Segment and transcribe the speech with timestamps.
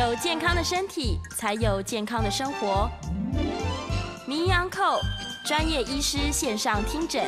[0.00, 2.90] 有健康的身体，才有健康的生活。
[4.26, 4.98] 名医安扣
[5.44, 7.22] 专业医师线上听诊，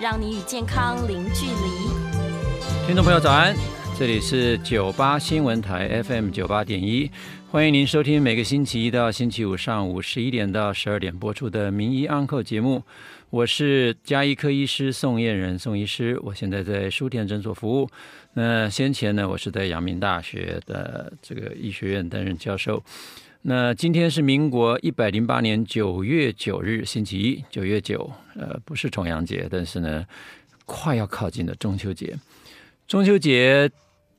[0.00, 2.86] 让你与健康零距离。
[2.86, 3.54] 听众朋友早安，
[3.98, 7.10] 这里是九八新闻台 FM 九八点一，
[7.50, 12.82] 欢迎您收听每个星期一到星期五上午十一点到十二点播出的名医安扣节目。
[13.34, 17.90] 我是家医科医师宋彦仁宋医师，我现在在书田诊所服务。
[18.34, 22.80] 那先前呢，我是在阳明大学的这个医学院担任教授。
[23.42, 30.06] 那今天是民国一百零八年九月九日，星期一，九月九，呃，不是重阳节，但是呢，
[30.64, 32.16] 快要靠近的中秋节。
[32.86, 33.68] 中秋节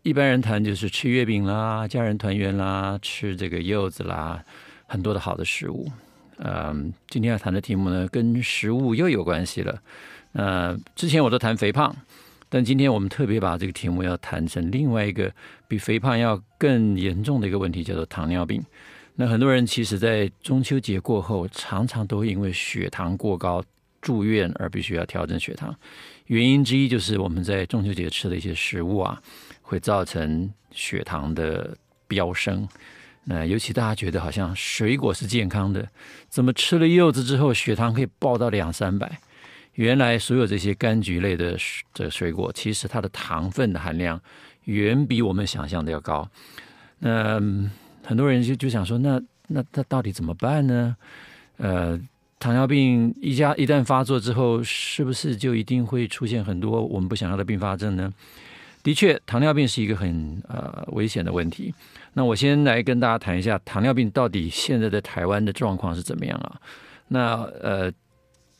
[0.03, 4.43] 一般人谈就是吃月饼啦，家人团圆啦，吃这个柚子啦，
[4.87, 5.89] 很多的好的食物。
[6.37, 9.81] 嗯，今天要谈的题目呢，跟食物又有关系了。
[10.33, 11.95] 呃，之前我都谈肥胖，
[12.49, 15.31] 但今天我们特别把这个题目要谈成另外一个
[15.67, 18.61] 比肥胖要更严重的一个问题，叫做糖尿病。
[19.15, 23.63] 那很多人其实，在中秋节过后，常常都会因为血糖过高
[24.01, 25.73] 住院而必须要调整血糖。
[26.25, 29.21] 原因之一就是我们在中秋节吃的一些食物啊，
[29.61, 31.77] 会造成血糖的
[32.09, 32.67] 飙升。
[33.25, 35.87] 那尤其大家觉得好像水果是健康的，
[36.29, 39.19] 怎么吃了柚子之后血糖可以爆到两三百？
[39.73, 41.57] 原来所有这些柑橘类的
[41.93, 44.21] 这水果，其实它的糖分的含量
[44.63, 46.29] 远比我们想象的要高。
[46.99, 47.41] 那
[48.03, 50.95] 很多人就就想说，那那那到底怎么办呢？
[51.57, 51.99] 呃，
[52.39, 58.13] 糖尿病一家一旦发作之后，是不是就一定会出现很多我们不想要的并发症呢？
[58.85, 61.73] 的确，糖尿病是一个很呃危险的问题。
[62.13, 66.61] 那我先来跟大家谈一下糖尿病到底现在在台湾的状况是怎么样啊？
[67.07, 67.91] 那呃，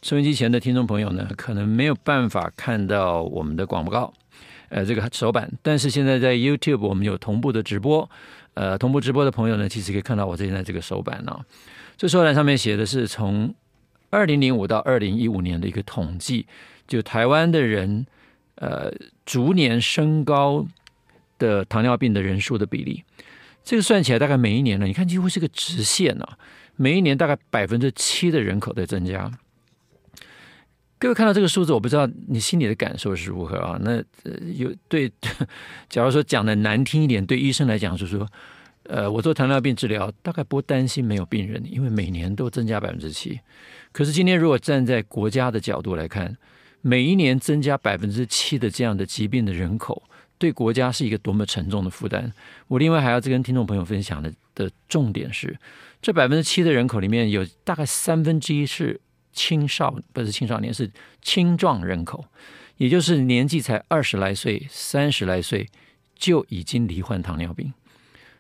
[0.02, 4.12] 收音机前的听众朋友呢，可能没有办法看到我们的广告，
[4.70, 8.10] 呃，这个手板，但是现在在 YouTube 我们有同步的直播，
[8.56, 11.40] 呃，同步直播的朋友呢，其实可以看到我现在这个手板啊。
[11.98, 13.54] 这手板上面写的是从
[14.10, 16.48] 二零零五到二零一五年的一个统计，
[16.88, 18.08] 就台湾的人。
[18.66, 18.92] 呃，
[19.28, 20.66] 逐年升高
[21.38, 23.04] 的糖尿病的人数的比例，
[23.64, 26.38] 这个算起来大概每一年呢，你看几乎是个直线啊，
[26.76, 29.32] 每一年大概百分之七的人口在增加。
[30.98, 33.78] 各位看到这个数字，我不知道你心里的感受是如何啊？
[33.84, 34.04] 那
[34.56, 35.12] 有对，
[35.88, 38.28] 假如说讲的难听一点，对医生来讲是说，
[38.84, 43.40] 呃，我做糖尿病治疗，大概不担心没有病人，因为每年都增加百分之七。
[43.92, 46.36] 可是今天如果站在国家的角度来看，
[46.88, 50.04] 每一年增加百分之七的这样的疾病的人口，
[50.38, 52.32] 对国家是一个多么沉重的负担。
[52.68, 55.58] 我另外还要再跟听众朋友分享的的重点是，
[56.00, 59.02] 这百分之七的人口里面有大概三分之一是
[59.34, 60.92] 青少，不是青少年，是
[61.24, 62.24] 青壮人口，
[62.78, 65.68] 也就是年纪才二十来岁、三十来岁
[66.16, 67.74] 就已经罹患糖尿病。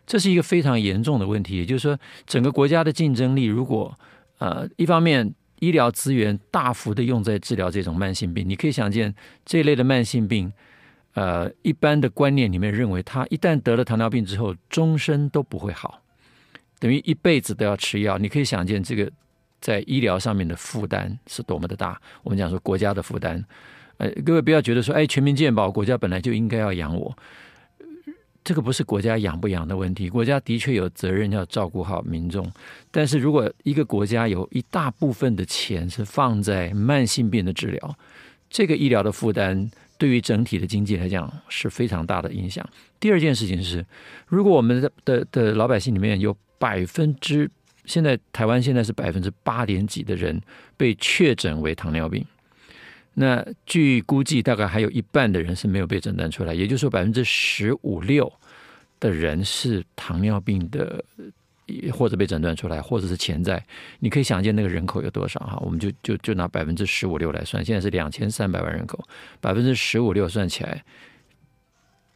[0.06, 1.56] 这是一个非常严重的问题。
[1.56, 3.98] 也就是说，整个国家的竞争力，如果
[4.38, 9.14] 呃一方面，医疗资源大幅的用在治疗这种慢性病，你可以想见
[9.46, 10.52] 这一类的慢性病，
[11.14, 16.02] 呃，一般的观念里面认为，他一旦得了糖尿病之后，终身都不会好，
[16.80, 18.18] 等于一辈子都要吃药。
[18.18, 19.12] 你可以想见这个
[19.62, 22.00] 在医疗上面的负担是多么的大。
[22.24, 23.44] 我们讲说国家的负担，
[23.98, 27.18] 呃，各位不要觉得说，哎，全民健保，国家本来就应该要养我。
[28.46, 32.50] 这个不是国家养不养的问题，国家的确有责任要照顾好民众。
[32.92, 37.98] 但是如果一个国家有一大部分的钱是放在慢性病的治疗，
[38.48, 42.64] 这个医疗的负担对于整体的经济来讲是非常大的影响。
[43.00, 43.84] 第二件事情是，
[44.28, 47.50] 如果我们的的的老百姓里面有百分之，
[47.86, 50.40] 现在台湾现在是百分之八点几的人
[50.78, 52.24] 被确诊为糖尿病。
[53.18, 58.32] 那据估计，大概还有一半的人是没有被诊断出来，也就是说，百分之十五六
[59.00, 61.02] 的人是糖尿病的，
[61.94, 63.64] 或者被诊断出来，或者是潜在。
[64.00, 65.58] 你可以想见那个人口有多少哈？
[65.62, 69.02] 我们就就就拿百分之十五六来算，现在是两千三百万人口，
[69.40, 70.84] 百分之十五六算起来，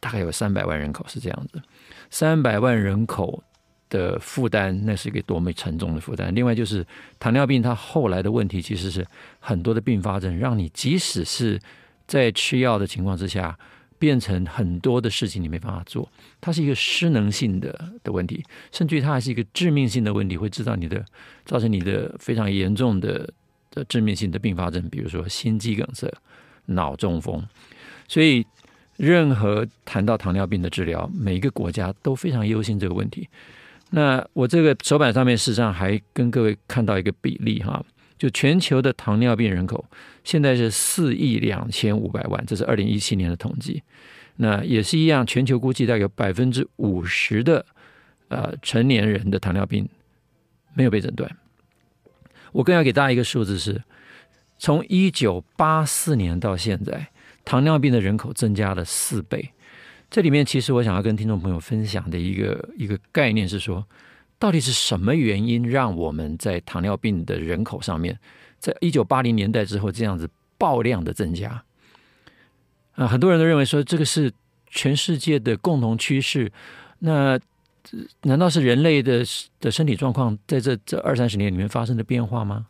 [0.00, 1.62] 大概有三百万人口是这样子，
[2.10, 3.42] 三百万人口。
[3.90, 6.34] 的负担，那是一个多么沉重的负担。
[6.34, 6.86] 另外就是
[7.18, 9.06] 糖尿病，它后来的问题其实是
[9.38, 11.60] 很多的并发症，让你即使是
[12.06, 13.58] 在吃药的情况之下，
[13.98, 16.10] 变成很多的事情你没办法做。
[16.40, 18.42] 它是一个失能性的的问题，
[18.72, 21.04] 甚至于它还是一个致命性的问题，会知道你的
[21.44, 23.28] 造成你的非常严重的
[23.70, 26.10] 的致命性的并发症，比如说心肌梗塞、
[26.66, 27.46] 脑中风。
[28.08, 28.44] 所以，
[28.96, 33.28] 任何谈到糖尿病的治疗，每一个国家都非常忧心这个问题。
[33.90, 37.84] 那我这个手板上面事实上还跟各位看到一个比例哈，
[38.16, 39.84] 就全球的糖尿病人口
[40.22, 43.82] 现在是四亿两千五百万，这是二零一七年的统计。
[44.36, 47.66] 那也是一样，全球估计大概有百分之五十的
[48.28, 49.88] 呃成年人的糖尿病
[50.74, 51.30] 没有被诊断。
[52.52, 53.82] 我更要给大家一个数字是，
[54.58, 57.08] 从一九八四年到现在，
[57.44, 59.50] 糖尿病的人口增加了四倍。
[60.10, 63.86] 这里面其实我想要跟听众朋友分享的一个一个概念是说，
[64.40, 68.18] 到底是什么原因让我们在糖尿病的人口上面，
[68.58, 70.28] 在一九八零年代之后这样子
[70.58, 71.62] 爆量的增加？
[72.96, 74.32] 啊，很多人都认为说这个是
[74.66, 76.50] 全世界的共同趋势。
[76.98, 77.38] 那
[78.22, 79.24] 难道是人类的
[79.60, 82.66] 的身体状况在这这二三十年里面发生的变化吗？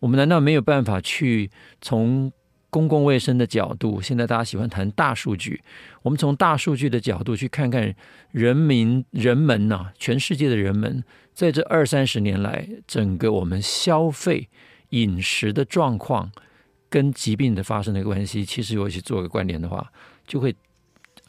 [0.00, 1.50] 我们难道没有办法去
[1.82, 2.32] 从
[2.70, 4.00] 公共卫生的角度？
[4.00, 5.62] 现在大家喜欢谈大数据，
[6.02, 7.94] 我们从大数据的角度去看看
[8.30, 14.48] 人民人们呐、全世界的人们在这二三十年来，整个我们消费
[14.90, 16.32] 饮食的状况
[16.88, 19.92] 跟疾病的发生的关系，其实如果去做个关联的话，
[20.26, 20.54] 就会。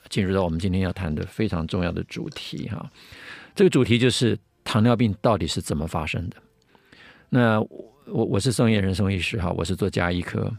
[0.10, 2.92] 进入到我们今天要谈的非常重要的主题哈，
[3.56, 6.36] 这个主题就是糖尿病到底是怎么发生的？
[7.30, 10.52] 那我我是宋晏仁宋医师哈，我是做家医科。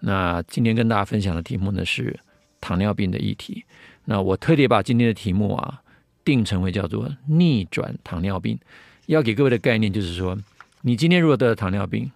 [0.00, 2.18] 那今天跟大家分享的题目呢是
[2.60, 3.64] 糖尿病的议题。
[4.04, 5.82] 那我特别把今天的题目啊
[6.24, 8.58] 定成为叫做逆转糖尿病。
[9.06, 10.36] 要给各位的概念就是说，
[10.82, 12.10] 你今天如果得了糖尿病，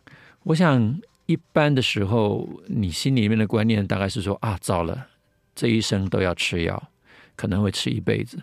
[0.45, 5.07] 我想一般的时候你心里面的观念大概是说啊，糟了。
[5.55, 6.91] 这一生都要吃药，
[7.37, 8.43] 可能会吃一辈子。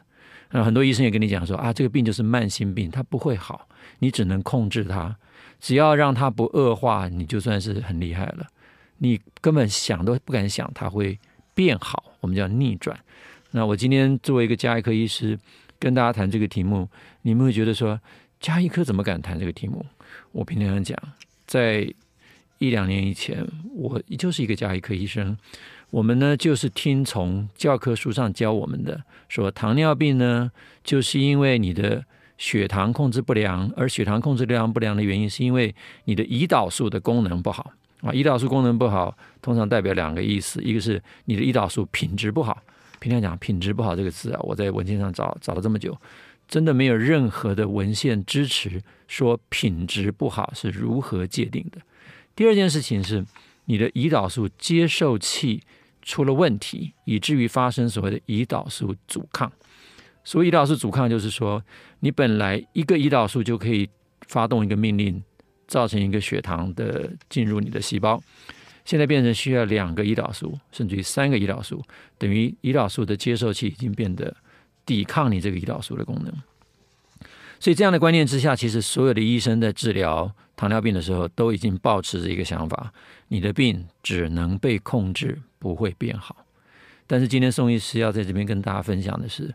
[0.51, 3.67] 那很多医生也跟你讲说啊，这个病就是慢性病，它不会好，
[3.99, 5.15] 你只能控制它，
[5.59, 8.47] 只要让它不恶化，你就算是很厉害了。
[9.03, 11.17] 你根本想都不敢想它会
[11.55, 12.97] 变好，我们叫逆转。
[13.49, 15.37] 那我今天作为一个加医科医师，
[15.79, 16.87] 跟大家谈这个题目，
[17.23, 17.99] 你们会觉得说，
[18.39, 19.83] 加医科怎么敢谈这个题目？
[20.31, 20.95] 我平常讲，
[21.47, 21.91] 在
[22.59, 23.43] 一两年以前，
[23.73, 25.35] 我就是一个加医科医生。
[25.89, 30.51] 我们呢，就是听从教科书上教我们的，说糖尿病呢，
[30.83, 32.05] 就是因为你的
[32.37, 35.73] 血糖控制不良，而血糖控制量不良的原因，是因为
[36.05, 38.11] 你的胰岛素的功能不好啊。
[38.11, 42.61] 胰岛素功能不好，通常代表两个意思，一个是你的胰岛素品质不好。
[42.99, 45.97] 平常讲品质不好这个词啊，我在文献上找找了这么久，
[46.47, 51.79] 真的没有任何的文献支持说品质不好是如何界定的。
[52.35, 53.25] 第二件事情是
[53.65, 55.61] 你的胰岛素接受器。
[56.03, 59.51] 出了问题，以至于发生所谓的胰岛素阻抗。
[60.23, 61.63] 所谓胰岛素阻抗，就是说
[61.99, 63.87] 你本来一个胰岛素就可以
[64.27, 65.23] 发动一个命令，
[65.71, 68.21] 造成一个血糖的进入你的细胞，
[68.83, 71.81] 现在变成需要两个胰岛素，甚至于三个胰岛素，
[72.17, 74.35] 等于胰岛素的接受器已经变得
[74.85, 76.33] 抵抗你这个胰岛素的功能。
[77.61, 82.91] 所以这样的观念之下，其实所有的医生在治疗糖尿病的时候，都已经抱持着一个想法：
[83.29, 85.39] 你的病只能被控制。
[85.61, 86.35] 不会变好，
[87.05, 89.53] 但是今天宋医师要在这边跟大家分享的是，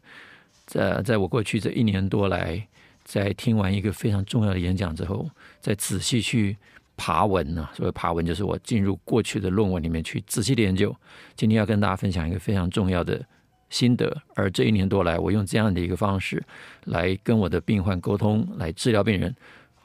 [0.66, 2.64] 在在我过去这一年多来，
[3.06, 5.30] 在听完一个非常重要的演讲之后，
[5.60, 6.56] 再仔细去
[6.96, 7.70] 爬文呢、啊。
[7.76, 10.94] 所谓爬文，就是我进入过去的论文里面去仔细的研究。
[11.36, 13.24] 今天要跟大家分享一个非常重要的
[13.70, 16.42] 心得，而这一年多来，我用这样的一个方式
[16.86, 19.34] 来跟我的病患沟通，来治疗病人，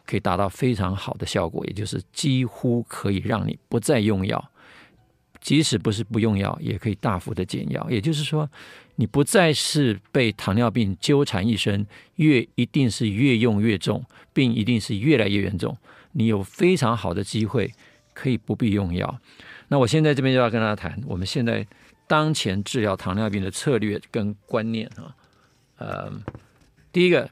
[0.05, 4.50] 可以达到非常好的效果，也就是几乎可以让你不再用药。
[5.41, 7.89] 即使不是不用药，也可以大幅的减药。
[7.89, 8.47] 也就是说，
[8.95, 11.83] 你不再是被糖尿病纠缠一生，
[12.17, 15.75] 越一定是越用越重，病一定是越来越严重。
[16.11, 17.73] 你有非常好的机会
[18.13, 19.19] 可以不必用药。
[19.69, 21.65] 那我现在这边就要跟大家谈，我们现在
[22.07, 25.15] 当前治疗糖尿病的策略跟观念啊。
[25.77, 26.11] 呃，
[26.91, 27.27] 第一个，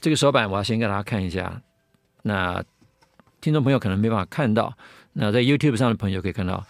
[0.00, 1.62] 这个手板我要先给大家看一下。
[2.22, 2.62] 那
[3.40, 4.76] 听众朋友可能没办法看到，
[5.14, 6.66] 那在 YouTube 上的朋友可以看到。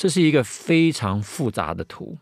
[0.00, 2.16] 这是一个非常复杂的图，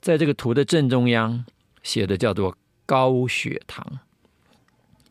[0.00, 1.44] 在这个图的正中央
[1.84, 4.00] 写的叫做高血糖，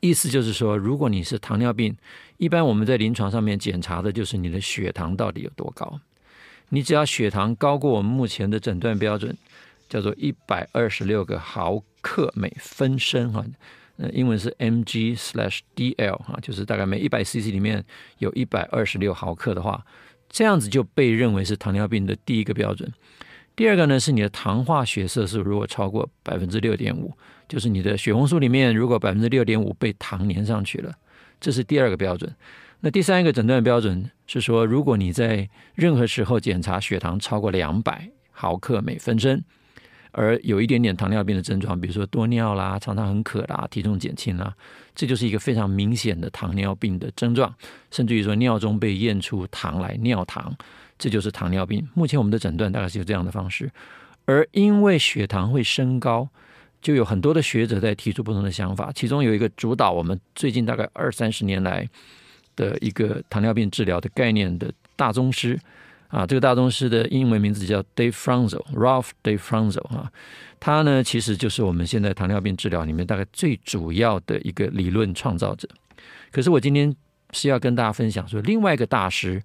[0.01, 1.96] 意思就是说，如果你是糖尿病，
[2.36, 6.01] 一般我们在临床上面检查的就是你的血糖到底有多高。
[6.68, 9.34] 你只要血糖高过我们目前的诊断标准，
[9.88, 13.46] 叫做一百二十六个毫克每分升哈，
[13.96, 17.82] 呃，英文是 mg slash dl 哈，就是大概每一百 cc 里面
[18.18, 19.86] 有一百二十六毫克的话。
[20.32, 22.92] 这样子就被认为是糖尿病的第一个标准。
[23.56, 27.12] 第二个呢，是你的糖化血色素如果超过百分之六点五，
[27.48, 30.94] 就是你的血红素里面如果百分之六点五被糖粘上去了，
[31.40, 32.34] 这是第二个标准。
[32.80, 39.44] 那第三个诊断标准是说，如果你在任何时候检查血糖超过两百毫克每分升。
[40.12, 44.53] 而有一点点糖尿病的症状，比如说多尿啦、常常很渴啦、体重减轻啦，
[44.94, 47.53] 这就是一个非常明显的糖尿病的症状。
[47.91, 50.53] 甚至于说尿中被验出糖来，尿糖，
[50.98, 51.88] 这就是糖尿病。
[51.94, 53.72] 目前我们的诊断大概是有这样的方式。
[54.25, 56.27] 而因为血糖会升高，
[56.82, 61.88] 就有很多的学者在提出不同的想法，其中有一个主导我们最近大概二三十年来
[62.56, 65.60] 的一个糖尿病治疗的概念的大宗师
[66.12, 70.12] 啊，这个大宗师的英文名字叫 Dave Frunzel，Ralph Dave Frunzel 啊，
[70.60, 75.68] 他呢其实就是我们现在糖尿病治疗里面大概最主要的一个理论创造者。
[76.32, 76.94] 可是我今天
[77.32, 79.41] 是要跟大家分享说，另外一个大师，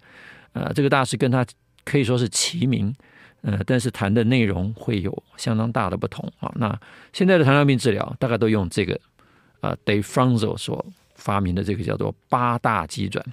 [0.53, 1.47] 呃，这个大师跟他
[1.85, 2.95] 可以说是齐名。
[3.43, 6.51] 呃，但是谈的内容会有相当大的不同啊。
[6.57, 6.77] 那
[7.13, 8.99] 现在的糖尿病治疗大概都用这个
[9.61, 13.25] 呃，Dave Frunzel 所发明的这个叫做八大机转，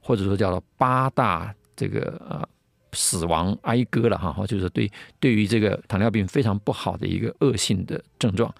[0.00, 2.48] 或者说叫做八大这个呃
[2.96, 8.52] 死亡哀歌了哈，就是对对于这个糖尿病非常不好的一个恶性的症状。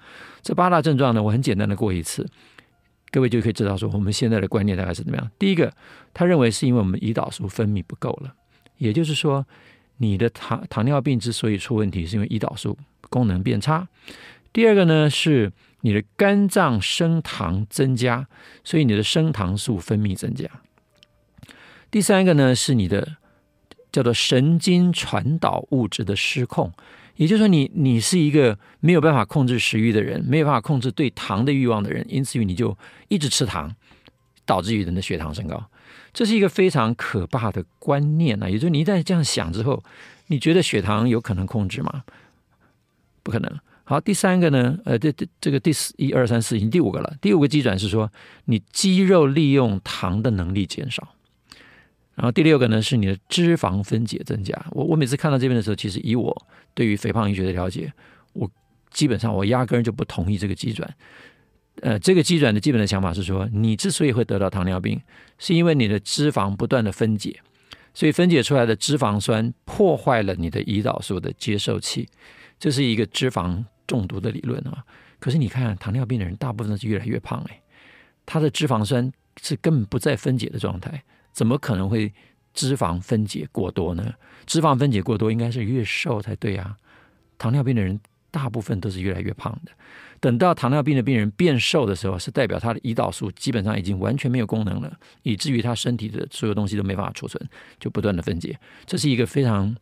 [0.42, 2.24] 这八大症状呢，我很简单的过一次，
[3.10, 5.30] 各位就可以知道说我们现在的观念大概是怎么样。
[5.38, 5.72] 第一个，
[6.14, 8.34] 他认为是因为我们胰岛素分泌不够了，
[8.76, 9.44] 也就是说。
[9.98, 12.76] 你的糖糖尿病之所以出问题，是因为胰岛素
[13.08, 13.88] 功能变差。
[14.52, 15.50] 第二个呢，是
[15.80, 18.28] 你的肝脏升糖增加，
[18.62, 20.46] 所以你的升糖素分泌增加。
[21.90, 23.16] 第三个呢，是你的
[23.96, 26.70] 叫做神经传导物质的失控，
[27.14, 32.76] 也就是说你，你是一个没有办法控制食欲的人，没有办法控制对糖的欲望的人，因此于你就
[33.08, 33.74] 一直吃糖，
[34.44, 35.70] 导致于人的血糖升高。
[36.12, 38.50] 这是一个非常可怕的观念啊！
[38.50, 39.82] 也就是你一旦这样想之后，
[40.26, 42.04] 你觉得血糖有可能控制吗？
[43.22, 43.50] 不可能。
[43.84, 44.78] 好，第三个呢？
[44.84, 47.16] 呃，这这这个第四一二三四已经第五个了。
[47.22, 48.12] 第五个机转是说，
[48.44, 51.15] 你肌肉利用糖的能力减少。
[52.16, 54.54] 然后第六个呢，是你的脂肪分解增加。
[54.72, 57.92] 我我每次看到这边的时候，其实以我对于肥胖医学的了解，
[58.32, 58.50] 我
[58.90, 60.92] 基本上我压根就不同意这个机转。
[61.82, 64.98] 呃，这个机转的基本的想法是说，你之所以会得到糖尿病，
[65.38, 67.38] 是因为你的脂肪不断的分解，
[67.92, 72.08] 所以分解出来的脂肪酸破坏了你的胰岛素的接受器，
[72.58, 74.82] 这是一个脂肪中毒的理论啊。
[75.18, 77.60] 可是你看，糖尿病的人大部分是越来越胖，哎，
[78.24, 81.04] 他的脂肪酸是根本不在分解的状态，
[81.36, 82.10] 怎么可能会
[82.54, 84.14] 脂肪分解过多呢？
[84.46, 86.74] 脂肪分解过多应该是越瘦才对啊。
[87.36, 88.00] 糖尿病的人
[88.30, 89.72] 大部分都是越来越胖的。
[90.18, 97.46] 等到糖尿病的病人变瘦的时候，是代表他的胰岛素基本上已经完全没有功能了，以至于他身体的所有东西都没办法储存，
[97.78, 98.58] 就不断的分解。
[98.86, 99.76] 这是一个非常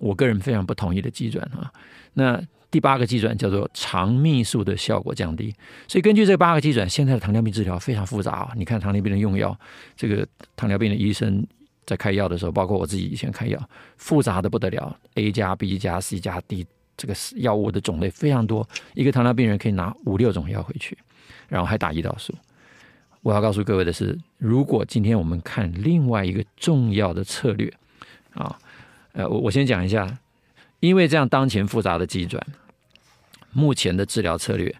[0.00, 1.72] 我个人非常不同意的基准啊。
[2.14, 5.54] 那第八个机转叫做肠泌素的效果降低，
[5.88, 8.52] 所以根据这八个机转，现在的糖尿病治疗非常复杂啊。
[8.56, 9.58] 你看糖尿病的用药，
[9.96, 11.46] 这个糖尿病的医生
[11.84, 13.58] 在开药的时候，包括我自己以前开药，
[13.96, 16.66] 复杂的不得了，A 加 B 加 C 加 D。
[16.96, 20.98] 这个药物的种类非常多，一个糖尿病人可以拿五六种药回去，
[21.48, 22.34] 然后还打胰岛素。
[23.22, 27.72] 我要告诉各位的是，如果今天我们看另外一个重要的策略
[28.34, 28.54] 啊，
[29.12, 30.18] 呃，我我先讲一下，
[30.80, 32.46] 因为这样当前复杂的机转，
[33.52, 34.74] 目前的治疗策略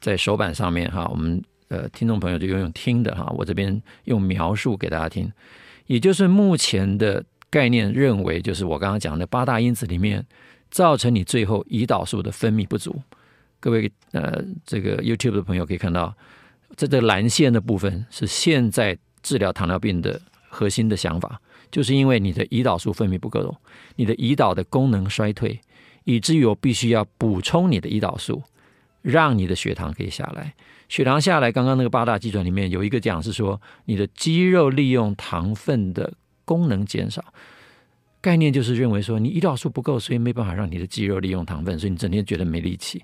[0.00, 5.30] 在手板上面哈，我们呃听众朋友就用用听的哈，我这边用描述给大家听，
[5.86, 10.26] 也就是目前的概念认为，就是我刚刚讲的八大因子里面。
[10.72, 13.02] 造成你最后胰岛素的分泌不足。
[13.58, 16.16] 各位呃，这个 YouTube 的朋友可以看到，
[16.76, 21.40] 这个蓝线的部分是现在治疗糖尿病的核心的想法，
[21.72, 23.56] 就是因为你的胰岛素分泌不够，
[23.96, 25.60] 你的胰岛的功能衰退，
[26.04, 28.42] 以至于我必须要补充你的胰岛素，
[29.02, 30.54] 让你的血糖可以下来。
[30.88, 36.12] 血糖下来，刚刚那个八大基准里面有一个讲是说，你的肌肉利用糖分的
[36.44, 37.24] 功能减少。
[38.20, 43.02] 概念就是认为说，你胰岛素不够，所以没办法让你的肌肉利用糖分，所以你整天觉得没力气。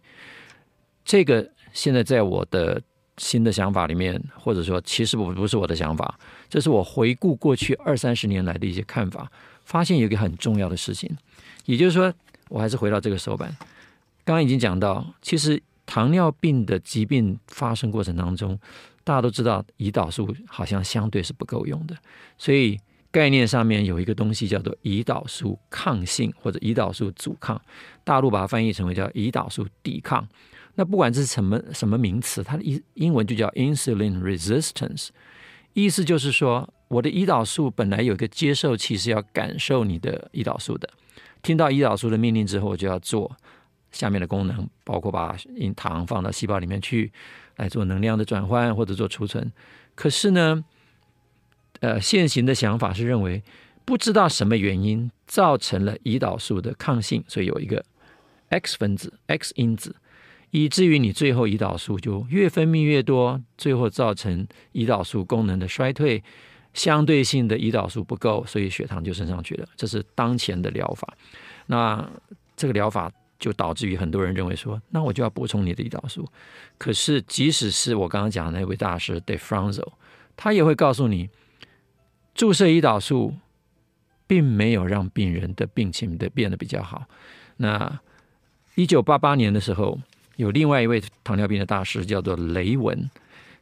[1.05, 2.83] 这个现在在我的
[3.17, 6.19] 新的想法里面，或者说其实不不是我的想法，
[6.51, 9.31] 这是我回顾过去二三十年来的一些看法，
[9.65, 11.11] 发现有一个很重要的事情，
[11.65, 12.13] 也就是说，
[12.49, 13.49] 我还是回到这个手板，
[14.25, 18.59] 刚刚已经讲到，其实糖尿病的疾病发生过程当中，
[19.05, 21.97] 大家都知道胰岛素好像相对是不够用的，
[22.37, 22.79] 所以。
[23.13, 27.59] 概念上面有一个东西叫做胰岛素抗性或者胰岛素阻抗，
[28.05, 30.29] 大陆把它翻译成为叫胰岛素抵抗。
[30.75, 35.09] 那不管这是什么什么名词，它的英英文就叫 insulin resistance，
[35.73, 40.87] 意思就是说我的胰岛素本来有一个接受器是要感受你的胰岛素的，
[41.47, 43.31] 听到胰岛素的命令之后，就要做
[43.93, 45.37] 下面的功能，包括把
[45.77, 47.13] 糖放到细胞里面去
[47.55, 49.53] 来做能量的转换或者做储存。
[49.95, 50.65] 可是呢，
[51.79, 53.45] 呃，现行的想法是认为，
[53.85, 57.85] 不知道什么原因造成了胰岛素的抗性，所以有一个
[58.49, 59.95] X 分子、X 因子，
[60.51, 66.25] 以至于你最后胰岛素就越分泌越多，最后造成胰岛素功能的衰退，
[66.77, 69.67] 相对性的胰岛素不够，所以血糖就升上去了。
[69.77, 71.17] 这是当前的疗法。
[71.65, 72.07] 那
[72.55, 76.29] 这个疗法就导致于很多人认为说，那我就要补充你的胰岛素。
[76.77, 79.89] 可是，即使是我刚刚讲的那位大师 De Franzo，
[80.37, 81.31] 他也会告诉你，
[82.35, 83.35] 注射胰岛素
[84.27, 87.07] 并没有让病人的病情的变得比较好。
[87.57, 88.01] 那
[88.75, 89.99] 一九八八年的时候，
[90.37, 93.11] 有另外一位糖尿病的大师叫做雷文，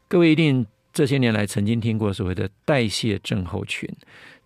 [0.09, 3.87] 各位一定这些年来曾经听过所谓的代谢症候群。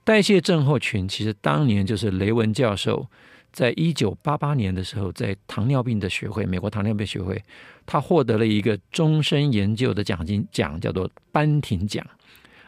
[0.02, 3.06] 代谢症候群其实当年就是雷文教授
[3.52, 7.42] 在一九八八年的时候，在糖尿病的学会，美国糖尿病学会，
[7.84, 12.04] 他获得了一个终身研究的奖金奖，叫做班廷奖。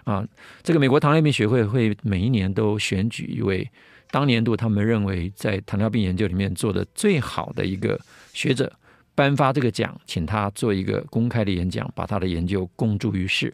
[0.05, 0.27] 啊，
[0.63, 3.67] 这个美国糖尿病学会会每一年都选举一位
[4.11, 7.99] 当年度他们认为在糖尿病研究里面做的最好的一个
[8.33, 8.71] 学者，
[9.15, 13.53] 颁发这个奖，请他做一个公开的演讲，把他的研究公诸于世。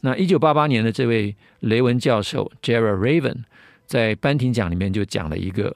[0.00, 3.44] 那一九八八年的这位雷文教授 Jared Raven
[3.86, 5.74] 在班廷奖里面就讲了一个，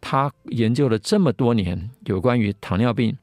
[0.00, 3.16] 他研究了这么多年有关于糖尿病、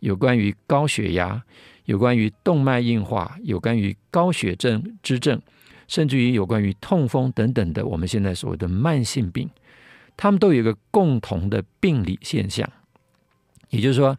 [0.00, 1.42] 有关于高血压、
[1.84, 5.40] 有关于动脉硬化、有关于高血症之症，
[5.86, 9.48] 甚至于有关于痛风等等的我们现在所谓的慢性病，
[10.16, 12.68] 他们都有一个共同的病理现象，
[13.70, 14.18] 也就是说，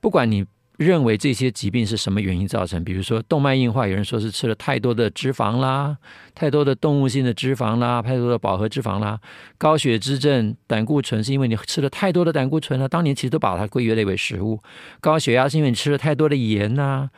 [0.00, 0.46] 不管你。
[0.78, 2.84] 认为这些疾病是什么原因造成？
[2.84, 5.98] 比如说动脉硬化，有人说是吃了太多的脂肪啦，
[6.36, 9.20] 太多的动物性的脂肪啦，太多的饱和脂肪啦。
[9.58, 14.62] 高血脂症、胆固醇是因为你吃了太多的胆固醇了，当年其实都把它归类为食物。
[15.00, 17.10] 高血压是因为你吃了太多的盐呐，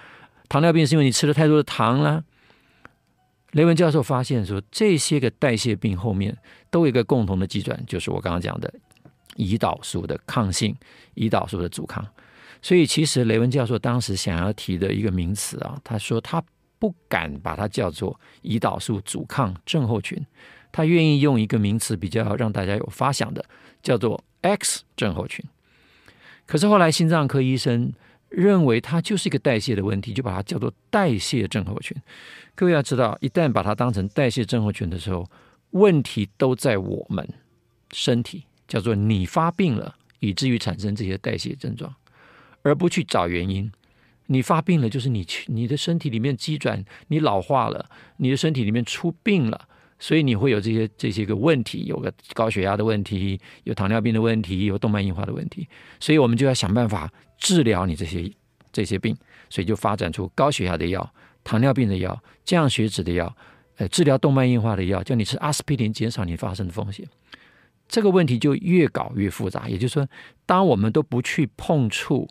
[0.48, 2.24] 糖尿病是因为你吃了太多的糖啦。
[3.52, 6.34] 雷文教授发现说，这些个代谢病后面
[6.70, 8.72] 都有一个共同的机转，就是我刚刚讲的
[9.36, 10.74] 胰岛素的抗性，
[11.16, 12.02] 胰岛素的阻抗。
[12.62, 16.42] 所以，其实雷文教授当时想要提的一个名词啊，他说他
[16.78, 20.24] 不敢把它叫做胰岛素阻抗症候群，
[20.70, 23.44] 他愿意用一个名词比较让大家有发想的，
[23.82, 25.44] 叫做 X 症候群。
[26.46, 27.92] 可是后来心脏科医生
[28.28, 31.96] 认为它就是一个代谢的问题，就把它叫做代谢症候群。
[32.54, 35.28] 各位要知道，一旦把它当成代谢症候群的时候，
[35.70, 37.26] 问题都在我们
[37.92, 41.94] 身体，叫做你发病了，以至于产生这些代谢症状。
[42.62, 43.70] 而不去找原因，
[44.26, 47.84] 你发病了，就是你去你的身体里面积转，你老化了，
[48.18, 49.68] 你的身体里面出病了，
[49.98, 55.66] 所以你会有这些这些个问题，有个高血压的问题，有糖尿病的问题，有动脉硬化的问题，
[55.98, 58.30] 所以我们就要想办法治疗你这些
[58.70, 59.16] 这些病，
[59.48, 63.34] 所以就发展出高血压的药、糖尿病的药、降血脂的药，
[63.78, 67.04] 呃，治疗动脉硬化的药，叫你吃阿司匹林，减少你发生的风险。
[67.88, 70.06] 这个问题就越搞越复杂，也就是说，
[70.46, 72.28] 当我们都不去碰触。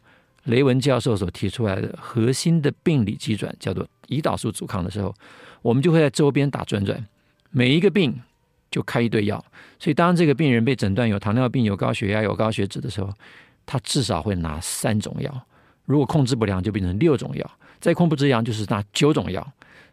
[0.50, 5.14] 雷文教授所提出来的核心的病理机转叫做胰岛素阻抗的时候，
[5.62, 7.06] 我们就会在周边打转转，
[7.52, 8.20] 每一个病
[8.72, 9.44] 就开一堆药。
[9.78, 13.14] 所以当这个病人被诊断有糖尿病、有高血压、有高血脂的时候，
[13.66, 15.46] 他至少会拿三种药。
[15.86, 17.46] 如果控制不良，就变成六种药；
[17.80, 19.48] 再控制不良，就是拿九种药。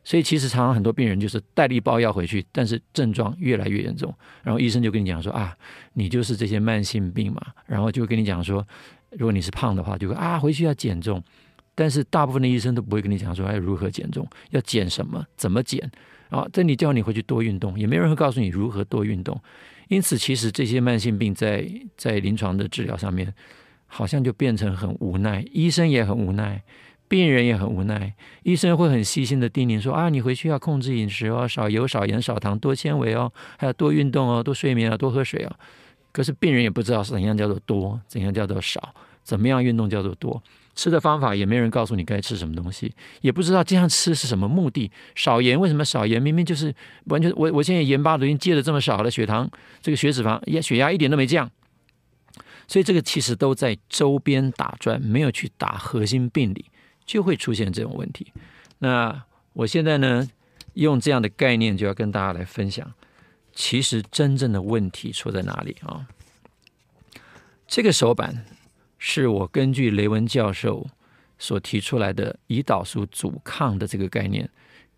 [0.05, 5.55] 所以其实常常很多病人就是带了一包药回去，但是症状越来越严重，然后医生就跟你讲说啊，
[5.95, 8.67] 你就是这些慢性病嘛，然后就跟你讲说。
[9.19, 11.23] 如果你是胖的话，就会啊回去要减重，
[11.75, 15.91] 但是大部分的医生都不会跟你讲说要如何减重，要减什么，怎么减
[16.29, 16.47] 啊？
[16.53, 19.41] 这里叫你回去多运动，也没人会告诉你如何多运动。
[19.89, 23.33] 因此，其实这些慢性病在在临床的治疗上面，
[23.87, 26.61] 好像就变成很无奈，医生也很无奈，
[27.07, 28.13] 病人也很无奈。
[28.43, 35.57] 医生会很细心的叮咛说啊，你回去要控制饮食哦，少油、少盐、少糖，多纤维哦，还要多运动哦，多睡眠啊，多喝水啊。
[36.11, 38.93] 可是病人也不知道怎样叫做多，怎样叫做少，
[39.27, 40.41] 怎么样运动叫做多，
[40.77, 44.89] 吃的方法也没人告诉你该吃什么东西，也不知道这样吃是什么目的。
[45.17, 46.23] 少盐为什么少盐？
[46.23, 46.73] 明明就是
[47.07, 49.51] 完全我我现在盐巴都已经戒的这么少了，血糖
[49.83, 51.51] 这个血脂肪压血压一点都没降，
[52.69, 56.67] 所以这个其实都在周边打转，没有去打核心病理，
[57.05, 58.33] 就会出现这种问题。
[58.79, 60.29] 那我现在呢，
[60.75, 62.93] 用这样的概念就要跟大家来分享。
[63.53, 66.07] 其实真正的问题出在哪里啊？
[67.67, 68.45] 这个手板
[68.99, 70.87] 是我根据雷文教授
[71.39, 74.49] 所提出来的胰岛素阻抗的这个概念，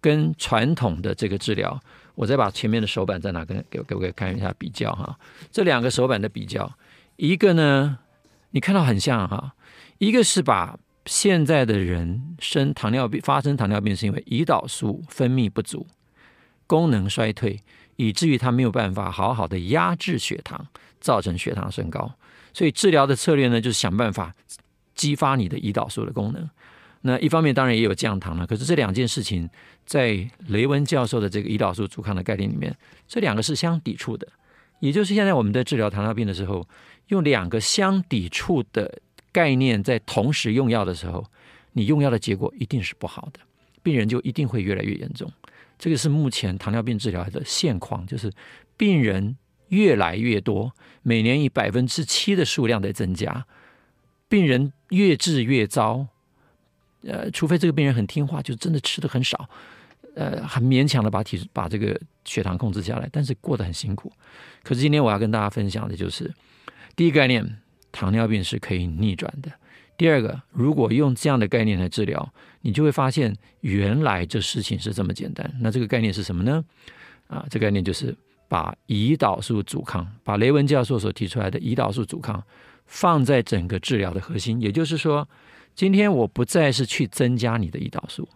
[0.01, 1.81] 跟传统的这个治疗，
[2.15, 5.19] 我再把前面的手板在哪跟给给各位看一下比较哈。
[5.51, 6.73] 这两个手板的比较，
[7.17, 7.99] 一个呢，
[8.51, 9.55] 你看到很像哈，
[9.99, 15.87] 一个是把现在的人生糖尿病发生糖尿病是因为胰岛素分泌不足，
[16.67, 17.61] 功能衰退。
[18.01, 20.69] 以至于他没有办法好好的压制血糖，
[21.01, 22.09] 造成血糖升高。
[22.53, 24.35] 所以治疗的策略呢，就是想办法
[24.95, 26.49] 激发你的胰岛素的功能。
[27.03, 29.49] 那一方面当然也有降糖了，可是这两件事情
[29.87, 34.27] 在雷文教授的这个胰岛素阻抗的概念里面，这两个是相抵触的。
[34.81, 36.67] 也就是现在我们在治疗糖尿病的时候，
[37.09, 41.25] 用两个相抵触的概念在同时用药的时候，
[41.73, 43.41] 你用药的结果一定是不好的，
[43.83, 45.31] 病人就一定会越来越严重。
[45.79, 48.33] 这个是目前糖尿病治疗的现况，就是
[48.77, 49.37] 病人
[49.69, 53.47] 越来越多，每年以百分之七的数量在增加，
[54.29, 56.07] 病人越治越糟。
[57.03, 59.49] 呃，除非这个病人很听话，就真的吃的很少，
[60.17, 64.13] 呃，很勉强的把体把这个血糖控制下来，但是过得很辛苦。
[64.65, 66.35] 可是今天我要跟大家分享的就是，
[66.97, 67.59] 第一个概念，
[67.93, 69.51] 糖尿病是可以逆转的。
[69.97, 75.51] 第二个，如果用这样的概念来治疗，你就会发现原来这事情是这么简单。
[75.61, 76.65] 那这个概念是什么呢？
[77.29, 78.15] 啊，这概念就是
[78.49, 82.43] 把胰岛素阻抗，把雷文教授所提出来的胰岛素阻抗
[82.87, 84.61] 放在整个治疗的核心。
[84.61, 85.29] 也就是说，
[85.75, 88.29] 今天我不再是去增加你的胰岛素，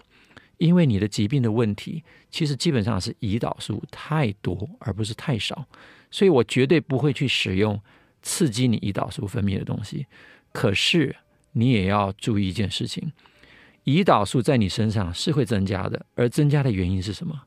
[0.59, 5.67] 因为你的疾病的问题其实基本上是胰岛素太多而不是太少，
[6.11, 7.81] 所以我绝对不会去使用
[8.23, 10.07] 刺激你胰岛素分泌的东西。
[10.53, 11.17] 可是，
[11.53, 13.11] 你也要注意一件事情，
[13.85, 17.45] 胰岛素在你身上是会增加的，而增加的原因是什么？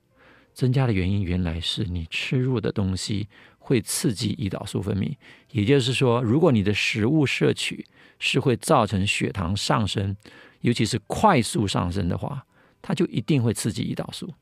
[0.55, 3.27] 增加的原因原来是你吃入的东西
[3.59, 5.15] 会刺激胰岛素分泌，
[5.51, 7.85] 也就是说，如果你的食物摄取
[8.17, 10.17] 是会造成血糖上升，
[10.61, 12.47] 尤其是快速上升的话，
[12.81, 14.33] 它就一定会刺激胰岛素。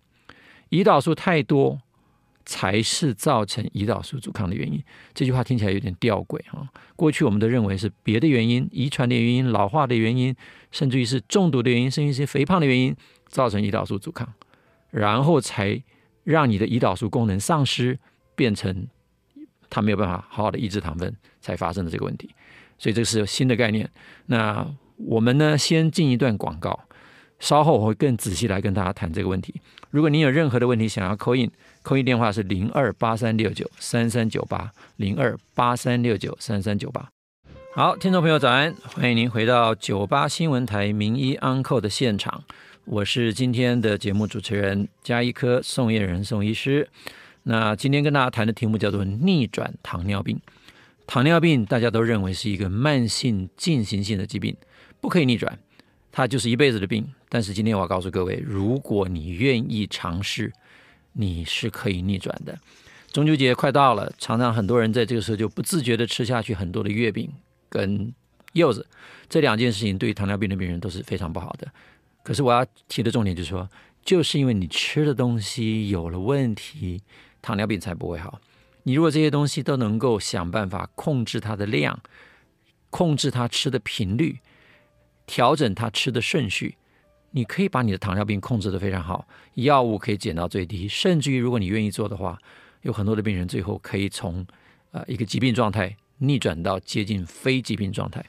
[0.70, 1.82] 胰岛素太多。
[2.46, 4.84] 才是造成胰岛素阻抗的原因。
[5.14, 6.68] 这句话听起来有点吊诡啊！
[6.98, 10.36] 过去我们都认为是别的原因，遗传的原因、老化的原因，
[10.70, 12.94] 甚至于是中毒的原因，甚至于是肥胖的原因，
[13.30, 14.28] 造成胰岛素阻抗，
[14.92, 15.82] 然后才
[16.24, 17.98] 让你的胰岛素功能丧失，
[18.36, 18.88] 变成
[19.70, 22.30] 它没有办法好好的抑制糖分，才发生的这个问题。
[22.78, 23.90] 所以这是新的概念。
[24.26, 24.66] 那
[24.98, 26.80] 我们呢，先进一段广告。
[27.40, 29.54] 稍后我会更仔细来跟大家谈这个问题。
[29.90, 37.10] 如果您有任何的问题想要扣印，扣印电话是零二八三六九三三九八零二八三六九三三九八。
[37.76, 42.46] 好，听众朋友早安，欢迎您回到九八新闻台名医 Uncle 的现场，
[42.86, 46.90] 我是今天的节目主持人加医科宋晏仁宋医师。
[47.44, 50.38] 那今天跟大家谈的题目叫做逆转糖尿病。
[51.08, 54.54] 糖尿病大家都认为是一个慢性进行性的疾病，
[55.00, 55.58] 不可以逆转。
[56.12, 60.52] 它就是一辈子的病，但是今天我要告诉各位，如果你愿意尝试，
[61.14, 62.60] 你是可以逆转的。
[63.14, 67.32] 中秋节快到了，常常很多人在这个时候就不自觉地吃下去很多的月饼
[67.70, 68.14] 跟
[68.52, 68.86] 柚子，
[69.30, 71.68] 这两件事情对糖尿病的病人都是非常不好的。
[72.24, 73.70] 可是我要提的重点就是说，
[74.04, 77.04] 就是因为你吃的东西有了问题，
[77.42, 78.42] 糖尿病才不会好。
[78.84, 82.02] 你如果这些东西都能够想办法控制它的量，
[82.90, 84.40] 控制它吃的频率。
[85.26, 86.76] 调整它吃的顺序，
[87.32, 92.38] 你可以把你的糖尿病控制得非常好，药物可以减到最低，甚至于如果你愿意做的话，
[92.82, 94.46] 有很多的病人最后可以从
[94.92, 98.24] 呃一个疾病状态逆转到接近非疾病状态。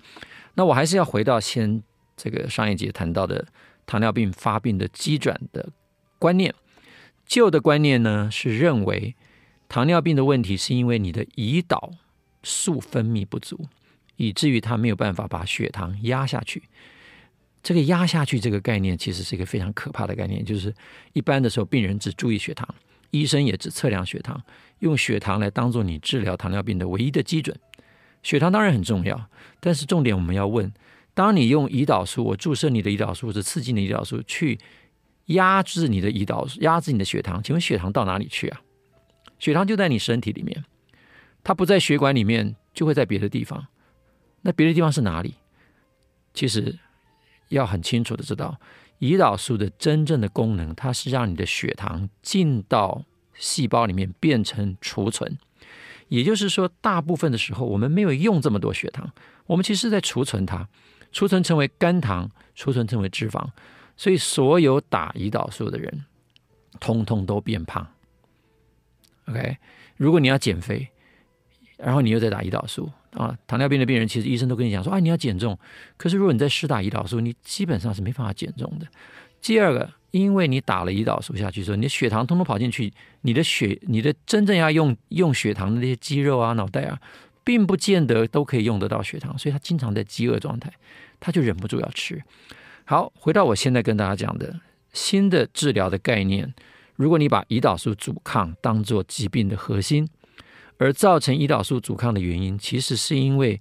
[0.54, 1.82] 那我还是要回到先
[2.16, 3.44] 这个上一节谈到的
[3.86, 5.70] 糖尿病发病的基转的
[6.18, 6.54] 观念，
[7.26, 9.14] 旧的观念呢是认为
[9.68, 11.92] 糖尿病的问题是因为你的胰岛
[12.42, 13.68] 素分泌不足。
[14.16, 16.62] 以至于它没有办法把血糖压下去。
[17.64, 20.72] 这个压下去这个概念其实是一个非常可怕的概念，就是
[21.14, 22.64] 一般的时候病人只注意血糖，
[23.10, 24.40] 医生也只测量血糖，
[24.78, 27.58] 用血糖来当做你治疗糖尿病的唯一的基准。
[28.22, 30.72] 血糖当然很重要，但是重点我们要问：
[31.14, 34.58] 当你用胰岛素，我注射你的胰岛素，或者刺激你的胰岛素去
[35.26, 38.60] 压制你的胰岛素，压制你的血糖，请问血糖到哪里去啊？
[39.38, 40.64] 血糖就在你身体里面，
[41.42, 43.66] 它不在血管里面，就会在别的地方。
[44.42, 45.34] 那别的地方是哪里？
[46.34, 46.78] 其实
[47.48, 48.58] 要很清楚的知道，
[48.98, 55.38] 胰岛素的真正的功能，它是让你的血糖进到细胞里面变成储存。
[56.08, 59.10] 也就是说，大部分的时候我们没有用这么多血糖，
[59.46, 60.68] 我们其实在储存它，
[61.14, 63.42] 储存成为肝糖，储存成为脂肪。
[63.96, 66.04] 所以，所有打胰岛素的人，
[66.80, 67.86] 通通都变胖。
[69.28, 69.56] OK，
[69.96, 70.88] 如果你要减肥，
[71.78, 72.90] 然后你又在打胰岛素。
[73.12, 75.56] 啊，糖尿病的病人其实医生都跟你讲说，啊，你要减重。
[75.96, 78.86] 可是如果你在施打胰岛素，你基本上是没办法减重的。
[79.40, 87.00] 第二个，因为你打了胰岛素下去之后，你的血糖通通跑进去，你的血，你的真正要用用血糖的那些肌肉啊、脑袋啊，
[87.44, 90.72] 并不见得都可以用得到血糖，所以他经常在饥饿状态，
[91.24, 92.22] 他就忍不住要吃。
[92.84, 94.60] 好，回到我现在跟大家讲的
[94.92, 96.52] 新的治疗的概念，
[96.96, 100.06] 如果你把胰岛素阻抗当做疾病的核心。
[100.76, 103.60] 而造成胰岛素阻抗的原因，其实是因为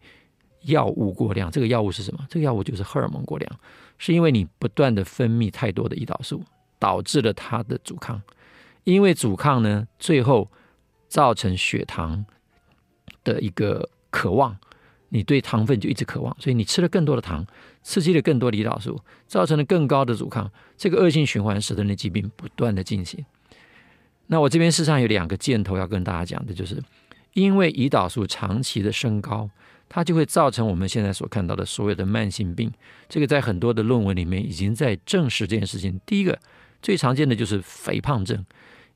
[0.63, 1.49] 药物过量。
[1.51, 2.25] 这个药物是什么？
[2.27, 3.59] 这个药物就是荷尔蒙过量，
[3.99, 6.43] 是因为你不断的分泌太多的胰岛素，
[6.79, 8.19] 导致了它的阻抗。
[8.83, 10.49] 因为阻抗呢，最后
[11.07, 12.25] 造成血糖
[13.23, 14.57] 的一个渴望，
[15.15, 17.45] 你对糖分就一直渴望，所以你吃了更多的糖，
[17.83, 23.23] 刺激了更多的胰岛素，造成了更高的阻抗，这个恶性循环使得你疾病不断的进行。
[24.25, 26.81] 那我这边事实上有两个箭头要跟大家讲的，就是
[27.33, 29.47] 因为胰岛素长期的升高，
[29.87, 32.71] 它就会造成我们现在所看到的所有的慢性病。
[33.07, 36.01] 这个在很多的论文里面已经在证实这件事情。
[36.07, 36.39] 第一个
[36.81, 38.43] 最常见的就是肥胖症，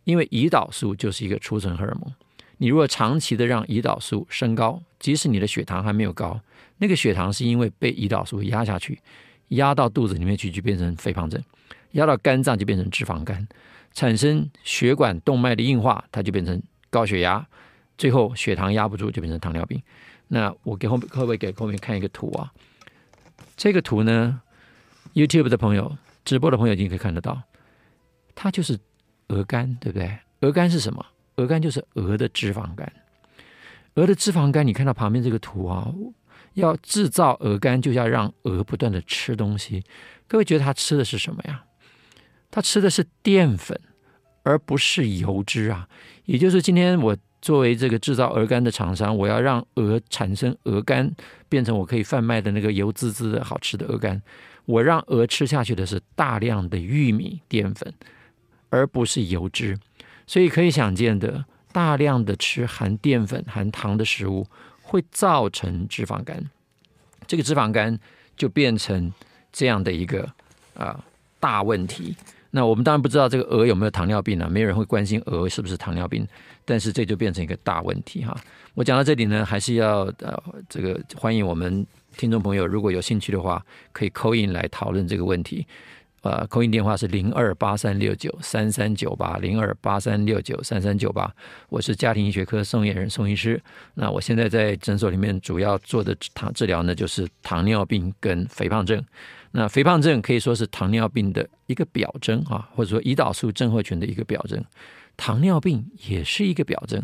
[0.04, 2.12] 因为胰岛素就是一个储存荷尔蒙。
[2.58, 6.40] 你如果长期的让胰岛素升高，即使你的血糖还没有高，
[6.78, 9.00] 那个血糖是因为被胰岛素压下去，
[9.50, 11.42] 压到肚子里面去就变成肥胖症，
[11.92, 13.48] 压到肝脏就变成脂肪肝，
[13.94, 17.48] 产生血管动脉的硬化，它就变成高血压，
[17.98, 19.82] 最后血糖压不住就变成糖尿病。
[20.30, 22.52] 那我给后可不可以给后面看一个图啊？
[23.56, 24.42] 这个图呢
[25.14, 27.42] ，YouTube 的朋友、直播的朋友已经可以看得到，
[28.36, 28.80] 它就是
[29.28, 30.18] 鹅肝，对不对？
[30.42, 31.06] 鹅肝是什么？
[31.38, 32.92] 鹅肝就是鹅的脂肪肝，
[33.94, 35.92] 鹅的脂肪肝，你看到旁边这个图啊，
[36.54, 39.84] 要制造鹅肝，就要让鹅不断的吃东西。
[40.28, 41.64] 各位觉得它吃的是什么呀？
[42.50, 43.80] 它吃的是淀粉，
[44.44, 45.88] 而不是油脂啊。
[46.26, 51.14] 也就是今天我作为这个制造鹅肝的厂商，我要让鹅产生鹅肝，
[51.48, 54.20] 变成我可以贩卖的那个油滋滋的好吃的鹅肝。
[54.66, 57.94] 我让鹅吃下去的是大量的玉米淀粉，
[58.70, 59.78] 而不是油脂。
[60.28, 64.46] 所以可以想见的，大量的吃含淀粉、含糖的食物，
[64.84, 66.48] 会造成脂肪肝。
[67.26, 67.98] 这个脂肪肝
[68.36, 69.12] 就变成
[69.52, 70.30] 这样的一个
[70.76, 71.04] 啊、
[71.40, 72.16] 大问题。
[72.52, 76.28] 那我们当然不知道这个鹅有没有糖尿病啊，没有人会关心鹅是不是糖尿病。
[76.64, 78.36] 但是这就变成一个大问题哈。
[78.74, 81.86] 我讲到这里呢，还是要呃这个欢迎我们
[82.18, 85.66] 听众朋友，如果有兴趣的话，可以 call in 来讨论这个问题。
[86.22, 91.32] 呃，call in 电话是零二八三六九三三九八零二八三六九三三九八。
[91.70, 93.62] 我是家庭医学科宋晏仁宋医师。
[93.94, 99.04] 那我现在在诊所里面主要做的糖治疗呢，就是糖尿病跟肥胖症。
[99.52, 104.64] 那肥胖症可以说是糖尿病的一个表征啊，或者说胰岛素症候群的一个表征。
[105.16, 107.02] 糖尿病也是一个表征，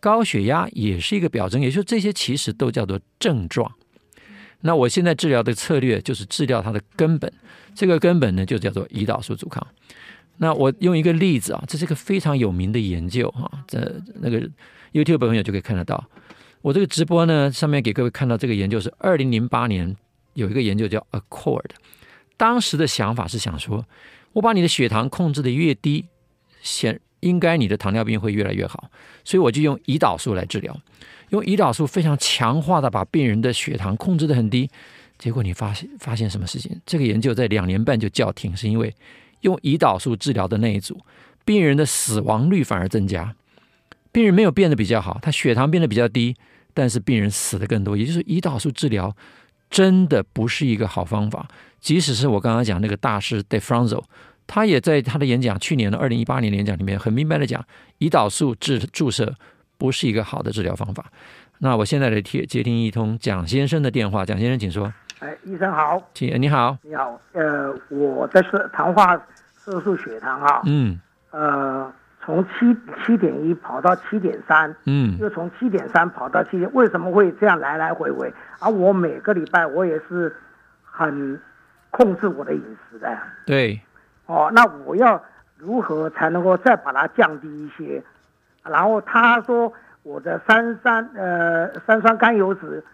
[0.00, 3.70] 高血压也是一个表征，也就是这些其实都叫做症状。
[4.62, 7.30] 那我现在治疗的策略就是治疗它的根本，
[7.74, 9.64] 这个根本呢就叫做胰岛素阻抗。
[10.38, 14.40] 那我用一个例子啊，这是一个非常有名的研究哈，这那个
[14.92, 16.02] YouTube 朋友就可以看得到。
[16.62, 19.94] 我这个直播呢上面给各位看到这个研究是二零零八年
[20.34, 21.70] 有一个研究叫 Accord，
[22.36, 23.84] 当时的想法是想说，
[24.32, 26.06] 我把你的血糖控制得越低，
[26.60, 28.90] 显应该你的糖尿病会越来越好，
[29.24, 30.76] 所以我就用胰岛素来治疗。
[31.32, 34.70] 用胰岛素非常强化的把病人的血糖控制得很低，
[35.18, 36.78] 结果你发现发现什么事情？
[36.84, 38.94] 这个研究在两年半就叫停，是因为
[39.40, 41.00] 用胰岛素治疗的那一组
[41.44, 43.34] 病人的死亡率反而增加，
[44.12, 46.36] 病人没有变得比较好，他血糖变得比较低，
[46.74, 47.96] 但是病人死的更多。
[47.96, 49.16] 也就是胰岛素治疗
[49.70, 51.48] 真的不是一个好方法。
[51.80, 54.04] 即使是我刚刚讲那个大师 De Franzo，
[54.46, 57.64] 他也在他的演讲，去年的二零一八年演讲里面很明白的讲，
[58.00, 59.34] 胰岛素治注射。
[59.82, 61.04] 不是一个好的治疗方法。
[61.58, 64.24] 那我现在来接接听一通蒋先生的电话。
[64.24, 64.92] 蒋先生，请说。
[65.18, 66.00] 哎，医生好。
[66.14, 66.78] 请你好。
[66.82, 67.20] 你好。
[67.32, 69.20] 呃，我的是糖化
[69.54, 70.62] 色素血糖啊。
[70.66, 71.00] 嗯。
[71.32, 71.92] 呃，
[72.24, 72.50] 从七
[73.04, 74.72] 七点一跑到七点三。
[74.86, 75.18] 嗯。
[75.18, 78.32] 又从七点三跑到七点，为什么会这样来来回回？
[78.60, 80.32] 而、啊、我每个礼拜我也是
[80.84, 81.40] 很
[81.90, 83.18] 控制我的饮食的。
[83.44, 83.80] 对。
[84.26, 85.20] 哦，那我要
[85.56, 88.00] 如何才能够再把它降低一些？
[88.64, 89.72] 然后他说
[90.02, 92.84] 我的三酸呃三酸甘油脂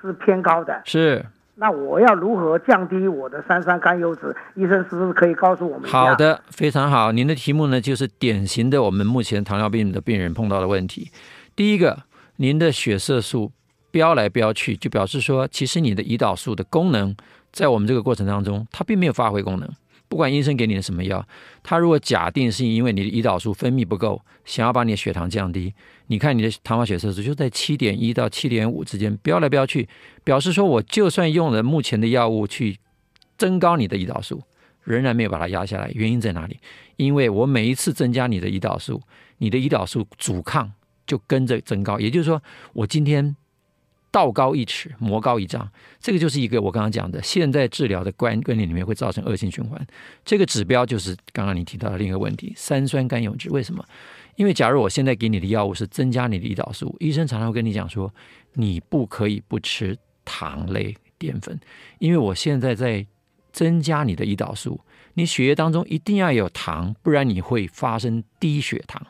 [0.00, 1.24] 是偏高的，是。
[1.60, 4.32] 那我要如何降低我的三酸甘油脂？
[4.54, 5.90] 医生是不是可以告诉我们？
[5.90, 7.10] 好的，非常好。
[7.10, 11.10] 您的题目呢，就是典型的我们目前糖尿病的病人碰到的问题。
[11.56, 11.98] 第一个，
[12.36, 13.50] 您的血色素
[13.90, 17.12] 飙来飙去，就表示说，其实你的胰岛素的功能
[17.50, 19.68] 在我们这个过程当中，它并没有发挥功能。
[20.08, 21.26] 不管医生给你的什么药，
[21.62, 25.74] 他如果假定是因为你的胰岛素分泌不够，想要把你的血糖降低，
[26.06, 29.88] 你看你的糖化血色素就在七点一到七点五之间飙来飙去，
[30.24, 32.78] 表示说我就算用了目前的药物去
[33.36, 34.42] 增高你的胰岛素，
[34.84, 35.90] 仍然没有把它压下来。
[35.94, 36.58] 原因在哪里？
[36.96, 39.02] 因为我每一次增加你的胰岛素，
[39.36, 40.72] 你的胰岛素阻抗
[41.06, 42.00] 就跟着增高。
[42.00, 42.42] 也就是说，
[42.72, 43.36] 我今天。
[44.10, 45.68] 道高一尺，魔高一丈，
[46.00, 49.86] 这个就是一个我刚刚讲的现在治疗的观观念里面会造成恶性循环。
[50.24, 53.50] 这个指标就是刚刚你提到的另一个问题：三酸甘油酯。
[53.50, 53.84] 为什么？
[54.36, 58.12] 因为假如我现在给你的药物是增加你的胰岛素，医生常常会跟你讲说，
[58.54, 61.58] 你不可以不吃糖类淀粉，
[61.98, 63.04] 因为我现在在
[63.52, 64.80] 增加你的胰岛素，
[65.14, 69.04] 你血液当中一定要有糖，不然你会发生低血糖。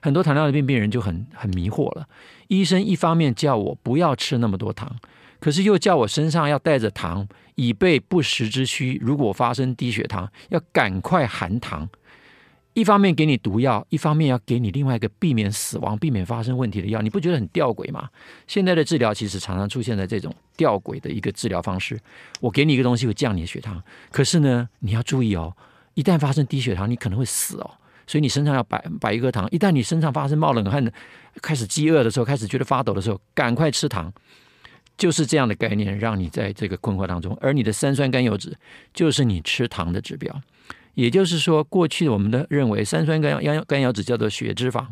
[0.00, 2.08] 很多糖尿病病人就很很迷惑了。
[2.48, 4.96] 医生一方面叫我不要吃那么多糖，
[5.38, 8.98] 可是又叫我身上要带着糖，以备不时之需。
[9.00, 11.88] 如果发生低血糖，要赶快含糖。
[12.72, 18.08] 一方面给你毒药，一方面要给你另外一个避免死亡、避免发生问题的药，你不觉得很吊诡吗？
[18.46, 21.98] 现在的治疗其实常常出现在这种吊诡的一个治疗方式。
[22.40, 23.82] 我给你一个东西会降你的血糖，
[24.12, 25.54] 可是呢，你要注意哦，
[25.94, 27.70] 一旦发生低血糖，你可能会死哦。
[28.10, 30.84] 所以你身上要摆摆一颗糖，一旦你身上发生冒冷汗、
[31.40, 34.12] 开始饥饿的时候、开始觉得发抖的时候，赶快吃糖。
[34.98, 37.38] 就是这样的概念，让你在这个困惑当中。
[37.40, 38.58] 而你的三酸甘油脂
[38.92, 40.42] 就是你吃糖的指标。
[40.94, 44.84] 也就是说，过去我们的认为三酸甘甘甘油脂叫做血脂肪，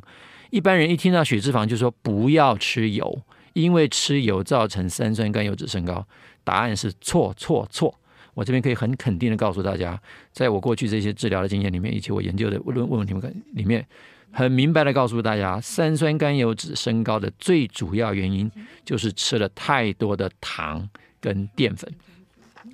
[0.51, 3.21] 一般人一听到血脂肪就说不要吃油，
[3.53, 6.07] 因为吃油造成三酸甘油脂升高。
[6.45, 7.99] 答案是错错错！
[8.39, 13.13] 我这边可以很肯定的告诉大家，在我过去这些治疗的经验里面，以及我研究的问问问题
[13.55, 13.85] 里面，
[14.31, 18.49] 很明白的告诉大家，三酸甘油酯升高的最主要原因
[18.85, 20.89] 就是吃了太多的糖
[21.21, 21.93] 跟淀粉。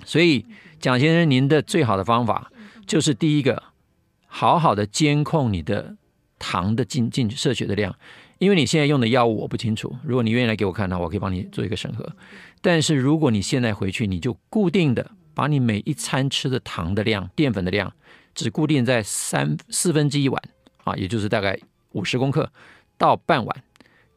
[0.05, 0.45] 所以，
[0.79, 2.51] 蒋先生，您的最好的方法。
[2.85, 3.63] 就是第一个，
[4.27, 5.95] 好好的监控你的
[6.37, 7.95] 糖的进进去摄取的量，
[8.37, 12.07] 因为你现在用的药物我不清楚，如果你愿意来给我看，那我可以帮你做一个审核。
[12.61, 17.93] 但是如果你现在回去，你就固定的把你每一餐吃的糖的量、淀粉的量，
[18.33, 20.41] 只固定在三四分之一碗
[20.85, 21.59] 啊，也就是大概
[21.91, 22.49] 五十公克
[22.97, 23.63] 到半碗，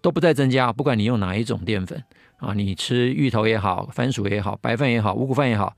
[0.01, 0.73] 都不再增加。
[0.73, 2.03] 不管你用哪一种淀粉
[2.39, 5.77] 啊，你吃芋头也好，番薯也好，白饭也好，五谷饭也好。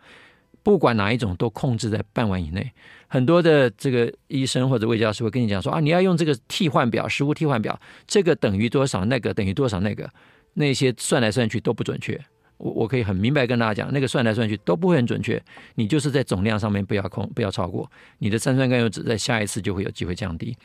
[0.62, 2.70] 不管哪一种，都控制在半碗以内。
[3.08, 10.08] 很多的这个医生或者卫教师会跟你讲说啊，你要用这个替换表，食物替换表，这个等于多少，那个等于多少，那个
[10.52, 12.20] 那些算来算去都不准确。
[12.60, 15.42] 我我可以很明白跟大家讲，那个算来算去都不会很准确。
[15.74, 20.56] 你就是在总量上面不要控，不要超过，你的三酸甘油酯在下一次就会有机会降低。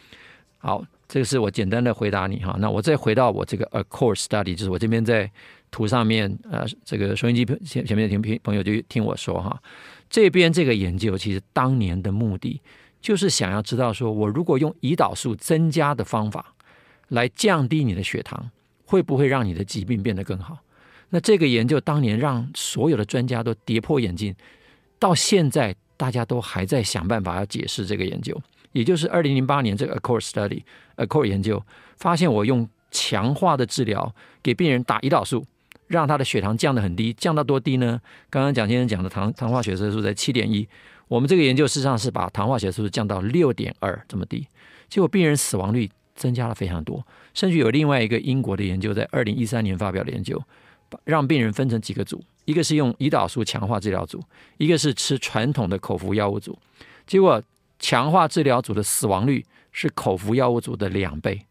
[0.57, 2.55] 好，这个是我简单的回答你哈。
[2.59, 5.31] 那我再回到我这个 ACCORD study，就是我这边在。
[5.71, 9.61] 图上面，呃，这个收音机前前面的听朋朋友就听我说哈，
[10.09, 12.61] 这边这个研究其实当年的目的
[13.01, 16.53] 就是想要知道，说我如果用胰岛素增加的方法
[17.09, 18.49] 来降低你的血糖，
[18.85, 20.59] 会不会让你的疾病变得更好？
[21.09, 24.35] 那这个研究当年让所有的专家都跌破眼镜，
[24.99, 28.39] 到现在大家都还在想办法要解释这个研究。
[28.71, 31.63] 也就是二零零八年这个 Accord Study，Accord 研究
[31.97, 34.13] 发现，我用强化的治疗
[34.43, 35.45] 给病人打胰岛素。
[35.87, 38.01] 让他的血糖降得很低，降到多低呢？
[38.31, 40.67] 刚刚蒋先生讲的糖糖化血色素在七点一，
[41.07, 44.47] 我们这个研究事实上是把糖化血色素降到六点二这么低，
[44.89, 47.05] 结果病人死亡率增加了非常多。
[47.35, 50.41] 甚至有另外一个英国的研究在二零一三年发表的研究，
[51.03, 54.23] 让病人分成几个组，一个是用胰岛素强化治疗组，
[54.57, 56.57] 一个是吃传统的口服药物组，
[57.05, 57.41] 结果
[57.79, 61.45] 强化治疗组的死亡率是口服药物组的两倍，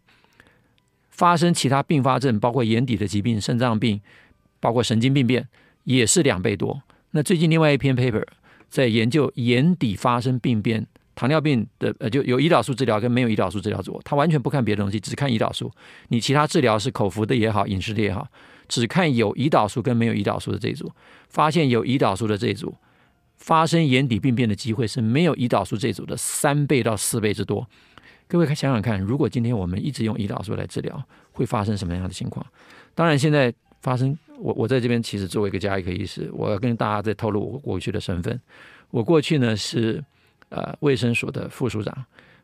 [1.11, 4.01] 发生其他并发症包括眼底的疾病、肾脏病。
[4.61, 5.47] 包括神经病变
[5.83, 6.81] 也是两倍多。
[7.11, 8.25] 那最近另外一篇 paper
[8.71, 15.71] 在研究眼底发生病变，糖尿病的呃，就有胰岛素治疗跟没有胰岛素治疗组，他完全不看别的东西，只看胰岛素。
[16.09, 18.27] 你其他治疗是口服的也好，饮食的也好，
[18.69, 20.91] 只看有胰岛素跟没有胰岛素的这一组，
[21.29, 22.75] 发现有胰岛素的这一组
[23.37, 27.67] 发生眼底病变的机会是没有胰岛素这一组的三倍到四倍之多。
[28.27, 32.45] 各位想想看，如果今天我们一直用胰岛素来治疗，会发生什么样的情况？
[32.95, 33.53] 当然现在。
[33.85, 38.41] 发生，我我在这边其实作为一个家医科医师，我要跟大家再透露我过去的身份。
[38.89, 40.03] 我过去呢是
[40.55, 41.93] 呃卫生署的副署长，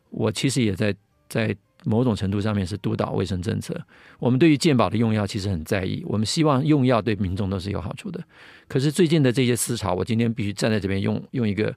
[0.09, 0.93] 我其实也在
[1.29, 3.75] 在某种程度上面是督导卫生政策。
[4.19, 8.21] 我们对于健保的用药其实很在意，我们希望用药对民众都是有好处的。
[8.67, 11.73] 可是最近的这些思潮，我今天必须站在这边用用一个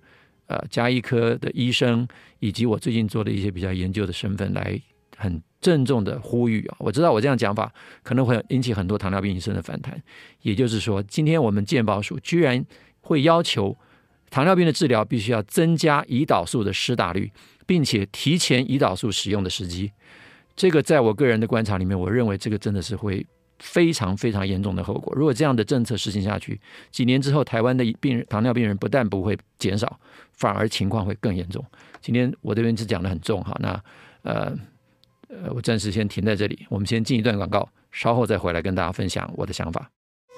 [0.47, 2.07] 呃加医科的医生，
[2.41, 4.81] 以及我最近做的一些比较研究的身份来
[5.17, 5.41] 很。
[5.65, 6.77] 郑重的呼吁啊！
[6.79, 9.99] 我知道我这样讲法可能会引起很多糖尿病医生的反弹。
[10.43, 12.63] 也就是说，今天我们健保署居然
[13.01, 13.75] 会要求
[14.35, 17.31] 糖尿病的治疗必须要增加胰岛素的施打率，
[17.67, 19.93] 并且提前胰岛素使用的时机。
[20.57, 23.25] 这个在我个人的观察里面，我认为这个真的是会
[23.61, 25.15] 非常非常严重的后果。
[25.15, 26.61] 如果这样的政策实行下去，
[26.91, 30.01] 几年之后，台湾的病人糖尿病人不但不会减少，
[30.33, 31.65] 反而情况会更严重。
[32.01, 33.81] 今天我这边是讲得很重哈，那
[34.23, 34.53] 呃。
[35.29, 39.91] 呃，我暂时先停在这里，我们先进一段广告，稍后再回来跟大家分享我的想法。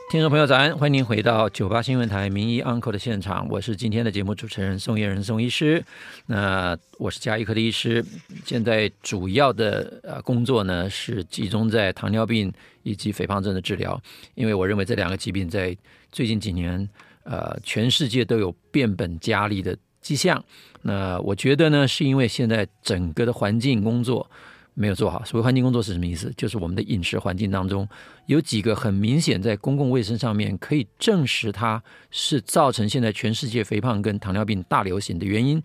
[0.09, 5.85] 听众朋友早安，欢迎您回到九八新闻台名医 Uncle 的现场，我是今天的节目主持人宋彦仁宋医师。
[6.27, 8.05] 那我是加医科的医师，
[8.45, 12.53] 现在主要的呃工作呢是集中在糖尿病
[12.85, 14.01] 以及肥胖症的治疗，
[14.37, 15.77] 因为我认为这两个疾病在
[16.13, 16.89] 最近几年
[17.25, 20.43] 呃全世界都有变本加厉的迹象。
[20.83, 24.31] 那我觉得呢，是因为现在整个的环境工作。
[24.79, 25.25] 没有做好。
[25.25, 26.31] 所谓环境工作是什么意思？
[26.37, 27.89] 就是我们的饮食环境当中
[28.27, 35.63] 有几个很明显在公共卫生上面可以证实它是造成现在全世界肥胖跟糖尿病大流行的原因，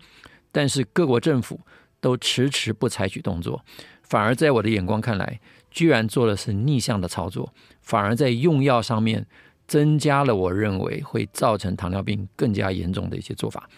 [0.50, 1.60] 但是各国政府
[2.00, 3.62] 都迟迟不采取动作，
[4.02, 5.38] 反而在我的眼光看来，
[5.70, 7.52] 居然做的是逆向的操作，
[7.82, 9.26] 反而在用药上面
[9.66, 13.68] 增加了我认为会造成糖尿病更加严重的一些做法。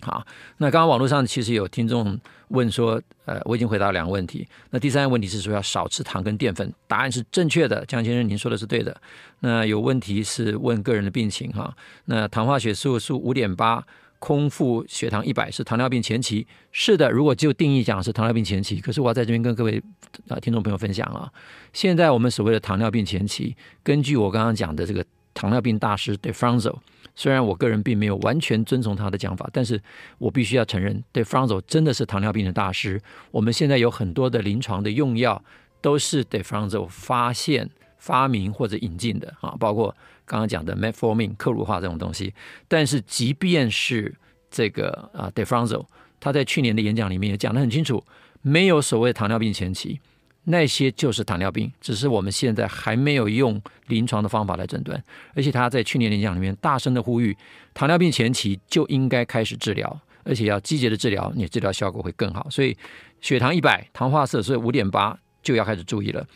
[0.00, 0.24] 好，
[0.58, 2.18] 那刚刚网络上其实有听众
[2.48, 4.46] 问说，呃，我已经回答两个问题。
[4.70, 8.96] 那第三个问题是说要少吃糖跟淀粉，答案是正确的，江先生您说的是对的。
[9.40, 13.84] 那有问题是问个人的病情哈，那糖化血色素五点八，
[14.20, 17.10] 空腹血糖一百是糖尿病前期，是的。
[17.10, 19.82] 如果就定义讲是糖尿病前期，可是我要在这边跟各位
[20.28, 21.28] 啊听众朋友分享啊，
[21.72, 26.76] 现在我们所谓的糖尿病前期，根据我刚刚讲的这个糖尿病大师 Defranzo。
[27.18, 29.82] 虽然我个人并没有完全遵从他的讲法，但是
[30.18, 33.02] 我必须要承认，Defranzo 真的是糖尿病的大师。
[33.32, 35.42] 我们现在有很多的临床的用药
[35.80, 39.92] 都是 Defranzo 发现、发明或者引进的啊，包括
[40.24, 42.32] 刚刚讲的 Metformin 克鲁化这种东西。
[42.68, 44.14] 但是即便是
[44.48, 45.86] 这个啊 Defranzo，
[46.20, 48.04] 他在去年的演讲里面也讲得很清楚，
[48.42, 49.98] 没有所谓糖尿病前期。
[50.50, 55.02] 那些就是糖尿病，只是我们现在还没有用临床的方法来诊断。
[55.34, 57.36] 而且他在去年演讲里面大声的呼吁，
[57.74, 62.46] 糖尿病前期就应该开始治疗，而且要积极的治疗，你治疗效果会更好。
[62.48, 62.74] 所以
[63.20, 66.26] 血糖一百，糖化色素五点八就要开始注意了。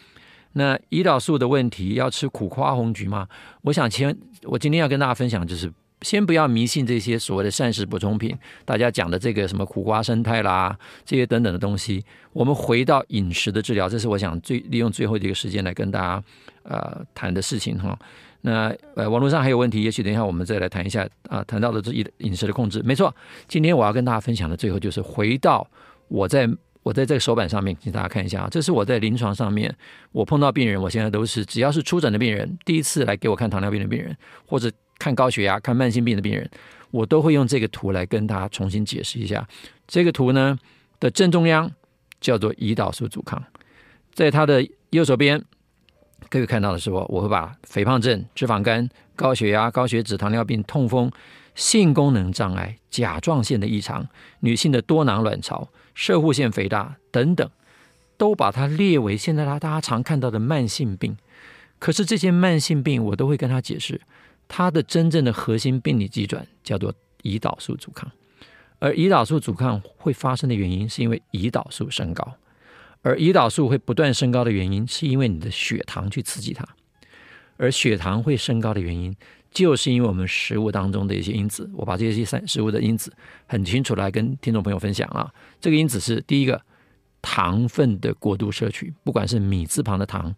[0.52, 3.26] 那胰岛素的问题，要吃苦瓜红橘吗？
[3.62, 5.72] 我想前，我今天要跟大家分享就是。
[6.02, 12.04] 先不要迷信这些所谓的膳食补充品，大家讲的这个什么苦瓜生态啦，这些等等的东西。
[12.32, 16.24] 我们回到饮食的治疗，这是我想最利用最后的一个时间来跟大家
[16.64, 17.98] 呃谈的事情哈。
[18.40, 22.82] 那呃网络上还有问题，也许等一下我们再来谈一下啊，谈到的这饮食的控制。
[22.84, 23.14] 没错，
[23.46, 25.66] 今天我要跟大家分享的最后就是回到
[26.08, 26.48] 我在
[26.82, 29.72] 我在这个手板上面，请大家看一下啊，这是我在临床上面
[30.10, 34.70] 我碰到病人，我现在都是只要是出诊的病人，第一次来给我看糖尿病的病人或者。
[35.02, 36.48] 看高血压、看慢性病的病人，
[36.92, 39.44] 我都会用这个图来跟大家重新解释一下。
[39.88, 40.56] 这个图呢
[41.00, 41.68] 的正中央
[42.20, 43.42] 叫做胰岛素阻抗，
[44.12, 45.42] 在它的右手边，
[46.28, 51.10] 各位看到的是我，我会把肥胖症、脂肪肝、高血压、高血脂、糖尿病、痛风、
[51.56, 54.06] 性功能障碍、甲状腺的异常、
[54.38, 57.50] 女性的多囊卵巢、摄护腺肥大等等，
[58.16, 61.16] 都把它列为现在大家常看到的慢性病。
[61.80, 64.00] 可是这些慢性病，我都会跟他解释。
[64.48, 68.10] 它的真正的核心病理机转叫做胰岛素阻抗，
[68.78, 72.34] 而胰岛素阻抗会发生的原因是因为胰岛素升高，
[73.02, 76.66] 而胰岛素会不断升高的原因是因为你的血糖去刺激它，
[77.56, 79.16] 而血糖会升高的原因
[79.50, 81.70] 就是因为我们食物当中的一些因子。
[81.74, 83.12] 我把这些三食物的因子
[83.46, 86.60] 很清楚来跟听众朋友分享啊，这个因子是第一个
[87.20, 90.34] 糖分的过度摄取，不管是米字旁的糖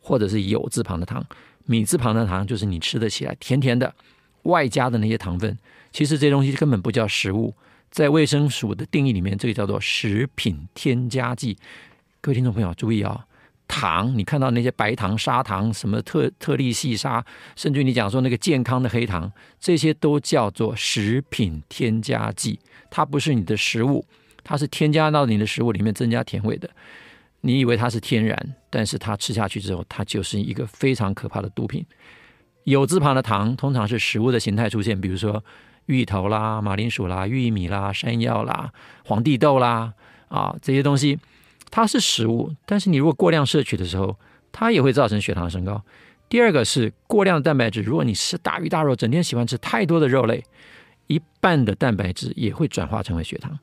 [0.00, 1.24] 或者是有字旁的糖。
[1.66, 3.94] 米字旁的糖就是你吃得起来甜甜的，
[4.44, 5.58] 外加的那些糖分，
[5.92, 7.54] 其实这东西根本不叫食物，
[7.90, 11.58] 在卫生署的定义里面，这个叫做食品添加剂。
[12.20, 13.24] 各位听众朋友注意啊、
[13.68, 17.24] 糖你看到那些白糖、砂糖、什么特特粒细沙，
[17.56, 22.58] 甚至你讲说那个健康的黑糖，这些都叫做食品添加剂，
[22.90, 24.04] 它不是你的食物，
[24.44, 26.70] 它是添加到你的食物里面增加甜味的。
[27.46, 28.36] 你以为它是天然，
[28.68, 31.86] 但是它吃下去之后，它就是一个非常可怕的毒品。
[32.64, 35.44] 有字旁的糖通常是食物的形态出现，比如说
[35.86, 38.72] 芋头啦、马铃薯啦、玉米啦、山药啦、
[39.04, 39.94] 黄地豆啦
[40.26, 41.20] 啊这些东西，
[41.70, 44.18] 它是食物，但是你如果过量摄取的时候，
[44.50, 45.80] 它也会造成血糖升高。
[46.28, 50.42] 第二个是过量的蛋白质，如果你吃大鱼大肉，整天喜欢吃太多的肉类，
[51.06, 53.56] 一半的蛋白质也会转化成为血糖。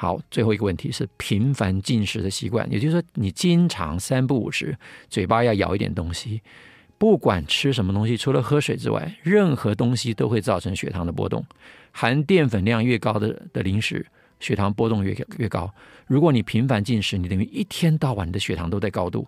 [0.00, 4.78] 好，最后一个问题是频繁进食的习惯，也就是说，你经常三不五时，
[5.10, 6.40] 嘴巴要咬一点东西，
[6.98, 11.44] 不管吃什么东西，除了喝水之外，任何东西都会造成血糖的波动。
[11.90, 14.06] 含淀粉量越高的的零食，
[14.38, 15.68] 血糖波动越越高。
[16.06, 19.26] 如果你频繁进食，你等于一天到晚你的血糖都在高度。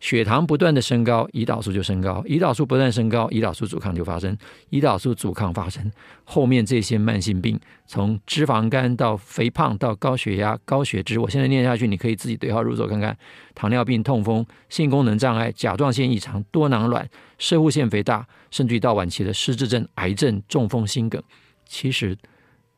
[0.00, 4.36] 血糖不断的升高，胰岛素就升高；胰岛素不断升高，胰岛素阻抗就发生。
[4.70, 5.92] 胰岛素阻抗发生，
[6.24, 13.14] 后面这些慢性病，从脂肪肝到肥胖到高血压、高血脂，我现在念下去，你可以自己对号入座看看：
[13.54, 21.22] 糖尿病、痛风、性功能障碍、甲状腺异常、多囊卵、摄护腺肥大，甚至于到晚期的失智症、癌症、中风、心梗，
[21.66, 22.16] 其实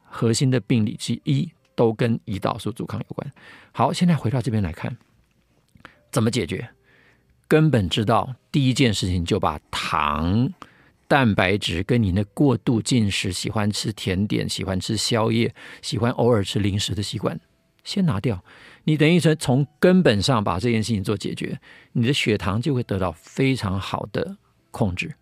[0.02, 3.32] 核心的病理之一都跟胰岛素阻抗有关。
[3.70, 4.96] 好，现在回到这边来看，
[6.10, 6.68] 怎么解决？
[7.53, 10.50] 根本知道第一件事情，就把糖、
[11.07, 17.38] 蛋白质跟你那过度进食、喜欢吃甜点、喜欢吃宵夜、喜欢偶尔吃零食的习惯
[17.84, 18.42] 先拿掉。
[18.84, 21.61] 你等于说从根本上把这件事情做解决，
[21.92, 24.38] 你的血糖就会得到非常好的
[24.70, 25.14] 控制。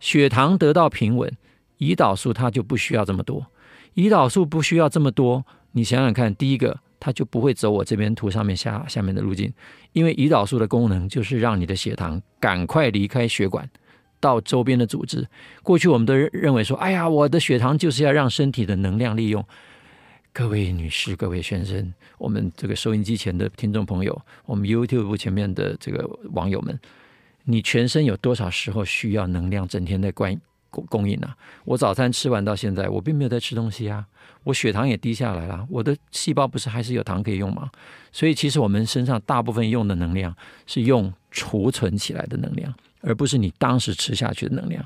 [0.00, 1.34] 血糖得到平稳，
[1.78, 3.46] 胰岛素它就不需要这么多。
[3.94, 9.52] 胰岛素不需要这么多，你想想看，第一个它就不会走我这边图上面下下面的路径，
[9.92, 13.68] 因为胰岛素的功能就是让你的血糖赶快离开血管
[14.20, 15.26] 到周边的组织。
[15.62, 19.44] 过去我们都认为说，哎呀，我的血糖就是要让身体的能量利用。
[20.32, 26.78] 各位女士、各位先生，我们这个收音机前的听众朋友，我们 YouTube 前面的这个网友们，
[27.44, 30.12] 你全身有多少时候需要能量整天在
[30.70, 31.28] 供供应呢？
[31.64, 34.06] 我早餐吃完到现在，我并没有在吃东西啊，
[34.44, 37.70] 我血糖也低下来了，我的细胞不是还是有糖可以用吗？
[38.12, 40.34] 所以其实我们身上大部分用的能量
[40.66, 44.84] 是用储存起来的能量，而不是你当时吃下去的能量。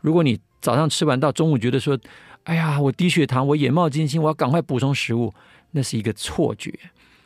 [0.00, 1.98] 如果你早上吃完到中午觉得说，
[2.44, 5.32] 哎呀，我低血糖，我眼冒金星，我要赶快补充食物。
[5.72, 6.72] 那是一个错觉，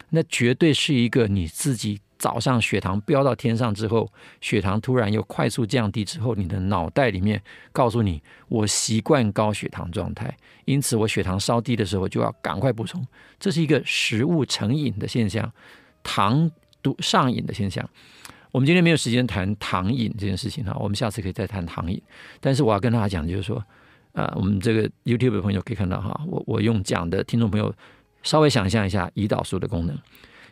[0.09, 4.09] 那绝对是一个你自己早上血糖飙到天上之后，
[4.41, 7.43] 血糖突然又快速降低之后，你的脑袋里面
[7.73, 13.05] 告诉你，我习惯高血糖状态，因此我血糖稍低的时候就要赶快补充。
[13.39, 15.51] 这是一个食物成瘾的现象，
[16.03, 16.51] 糖
[16.83, 17.89] 毒上瘾的现象。
[18.53, 22.01] 我们今天没有时间谈糖瘾这件事情哈，我们下次可以再谈糖瘾。
[22.39, 23.65] 但是我要跟大家讲，就是说。
[24.13, 27.73] 啊、呃，我们这个 YouTube 的朋友可以看到哈，我我用讲的听众朋友
[28.25, 29.97] 稍微想象一下胰岛素的功能。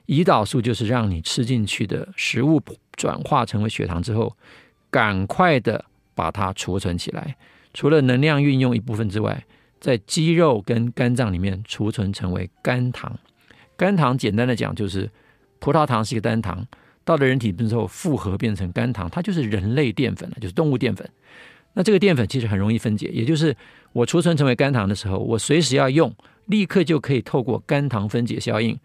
[0.09, 2.61] 胰岛素就是让你吃进去的食物
[2.97, 4.35] 转化成为血糖之后，
[4.91, 5.85] 赶快的
[6.15, 7.37] 把它储存起来。
[7.75, 9.45] 除了能量运用一部分之外，
[9.79, 13.17] 在肌肉跟肝脏里面储存成为肝糖。
[13.77, 15.09] 肝糖简单的讲就是
[15.59, 16.67] 葡萄糖是一个单糖，
[17.05, 21.09] 到了人体之后复合变成肝糖，它就是人类淀粉了，就是动物淀粉。
[21.75, 23.55] 那这个淀粉其实很容易分解，也就是
[23.93, 26.13] 我储存成为肝糖的时候，我随时要用，
[26.47, 28.77] 立刻就可以透过肝糖分解效应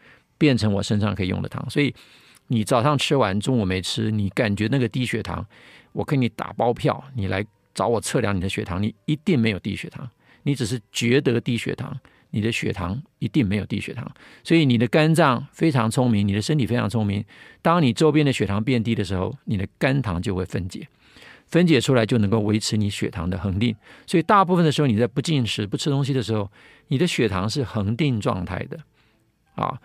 [0.44, 1.66] 变成我身上可以用的糖。
[1.70, 1.96] 所以
[2.48, 5.46] 你早上吃完，中午没吃，你感觉那个低血糖，
[5.94, 10.06] 我给你打包票，你来找我测量你的血糖，你一定没有低血糖，
[10.44, 11.98] 你只是觉得低血糖，
[12.32, 14.06] 你的血糖一定没有低血糖。
[14.44, 17.24] 所以你的肝脏非常聪明，你的身体非常聪明，
[17.62, 20.86] 当你周边的血糖变低的时候，你的肝糖就会分解。
[21.48, 23.76] 分解出来就能够维持你血糖的恒定，
[24.08, 26.50] 所以大部分的时候你在不进食、不吃东西的时候，
[26.88, 28.80] 你的血糖是恒定状态的
[29.56, 29.80] 啊。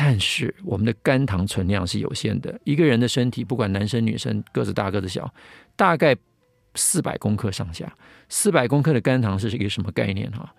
[0.00, 5.28] 但是我们的肝糖存量是有限的，一个人的身体不管男生女生，个子大个子小，
[5.74, 6.16] 大概
[6.76, 7.92] 四百公克上下。
[8.28, 10.54] 四百公克的肝糖是一个什么概念哈？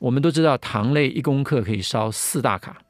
[0.00, 2.82] 我们都知道糖类一公克可以烧四大卡。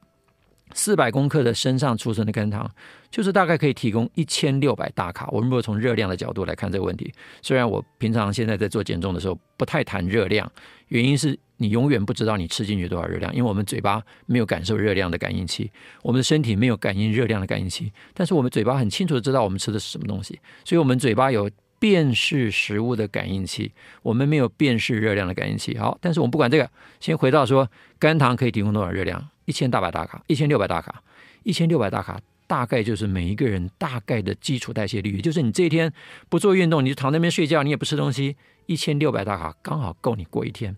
[0.72, 2.70] 四百公克的身上储存的肝糖，
[3.10, 5.28] 就是大概可以提供一千六百大卡。
[5.30, 10.50] 我们如果从热量的角度来看这个问题，虽然我平常现在在做减重的时候不太谈热量，
[10.88, 15.70] 原因是你永远不知道你吃进去多少热量，因为我们嘴巴没有感受热量的感应器，
[16.02, 25.76] 我们的身体没有感应热量的感应器，但是我们嘴巴很清楚的知道我们吃的是什么东西，所以我们嘴巴有辨识食物的感应器，我们没有辨识热量的感应器。
[25.76, 29.28] 好，但是我们不管这个，先回到说肝糖可以提供多少热量。
[29.46, 31.02] 一千大百大卡，一千六百大卡，
[31.42, 35.92] 一千六百大卡，大概就是每一个人大概的基础代谢率，也就是你这一天
[36.28, 38.36] 不做运动，你就躺那边睡觉，你也不吃东西，
[38.66, 40.76] 一千六百大卡刚好够你过一天。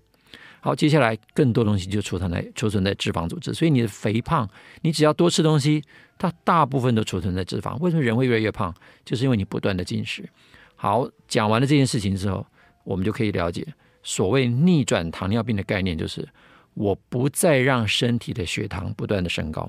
[0.64, 4.48] 好，接下来更多东西就储存在储存在脂肪组织，所以你的肥胖，
[4.80, 5.82] 你只要多吃东西，
[6.16, 7.76] 它大部分都储存在脂肪。
[7.80, 8.72] 为什么人会越来越胖？
[9.04, 10.26] 就是因为你不断的进食。
[10.76, 12.46] 好，讲完了这件事情之后，
[12.84, 13.66] 我们就可以了解
[14.02, 16.26] 所谓逆转糖尿病的概念，就是。
[16.74, 19.68] 我不再让身体的血糖不断的升高，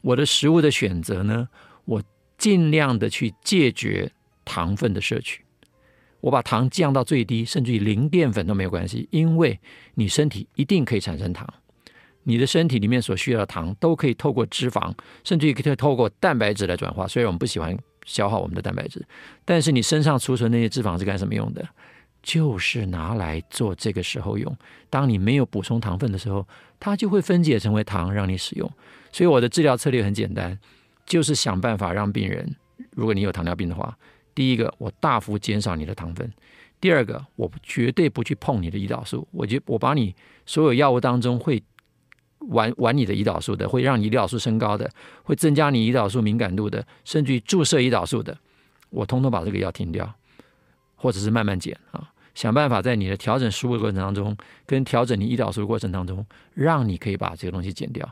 [0.00, 1.46] 我的食物的选择呢，
[1.84, 2.02] 我
[2.38, 4.10] 尽量的去戒绝
[4.42, 5.44] 糖分的摄取，
[6.20, 9.58] 我把糖降到最低，甚至于零淀粉都没有关系，因为
[9.94, 11.46] 你身体一定可以产生糖，
[12.24, 14.92] 你的身体里面所需要的糖都可以透过脂肪，
[15.24, 17.06] 甚至于可以透过蛋白质来转化。
[17.06, 19.04] 虽然我们不喜欢消耗我们的蛋白质，
[19.44, 21.66] 但是你身上储存那些脂肪是干什么用的？
[22.22, 24.54] 就是拿来做这个时候用。
[24.90, 26.46] 当你没有补充糖分的时候，
[26.78, 28.70] 它就会分解成为糖让你使用。
[29.10, 30.58] 所以我的治疗策略很简单，
[31.06, 32.54] 就是想办法让病人，
[32.90, 33.96] 如果你有糖尿病的话，
[34.40, 36.26] 第一个我大幅减少你的糖分；
[36.80, 39.28] 第二个我绝对不去碰你的胰岛素。
[39.32, 40.14] 我觉我把你
[40.46, 41.62] 所有药物当中会
[42.48, 44.90] 玩玩你的胰岛素的，会让你胰岛素升高的，
[45.24, 48.34] 会增加你胰岛素敏感度的，甚至于注射胰岛素的，
[48.88, 50.10] 我通通把这个药停掉。
[50.96, 54.34] 或者是慢慢减啊，想办法在你的调整食物过程当中，
[54.64, 56.24] 跟调整你胰岛素的过程当中，
[56.54, 58.08] 让你可以把这个东西减掉。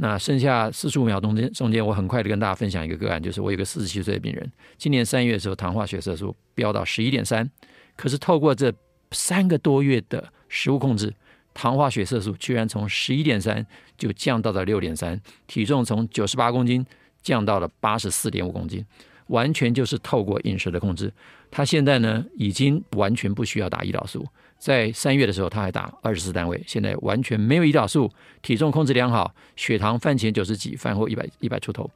[0.00, 7.50] 那剩下四十五秒中间，中间我很快的跟大家分享一个个案，就是我有个四十七岁的病人，今年三月的时候，糖化血色素飙到十一点三，
[7.96, 8.72] 可是透过这
[9.10, 11.12] 三个多月的食物控制，
[11.52, 16.86] 糖化血色素居然从十一点三就降到了六点三，体重从九十八公斤
[17.20, 18.86] 降到了八十四点五公斤，
[19.26, 21.12] 完全就是透过饮食的控制。
[21.50, 24.24] 他现在呢，已经完全不需要打胰岛素。
[24.58, 28.10] 在三月的时候，他还打二十四单位，现在完全没有胰岛素，
[28.42, 31.88] 体重控制良好，血糖饭前九十几，饭后一百一百出头，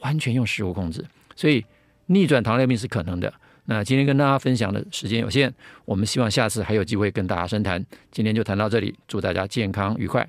[0.00, 1.04] 完全用食物控制，
[1.36, 1.64] 所以
[2.06, 3.32] 逆转糖尿病是可能的。
[3.66, 5.52] 那今天跟大家分享的时间有限，
[5.84, 7.84] 我们希望下次还有机会跟大家深谈。
[8.10, 10.28] 今天就谈到这里，祝大家健康愉快。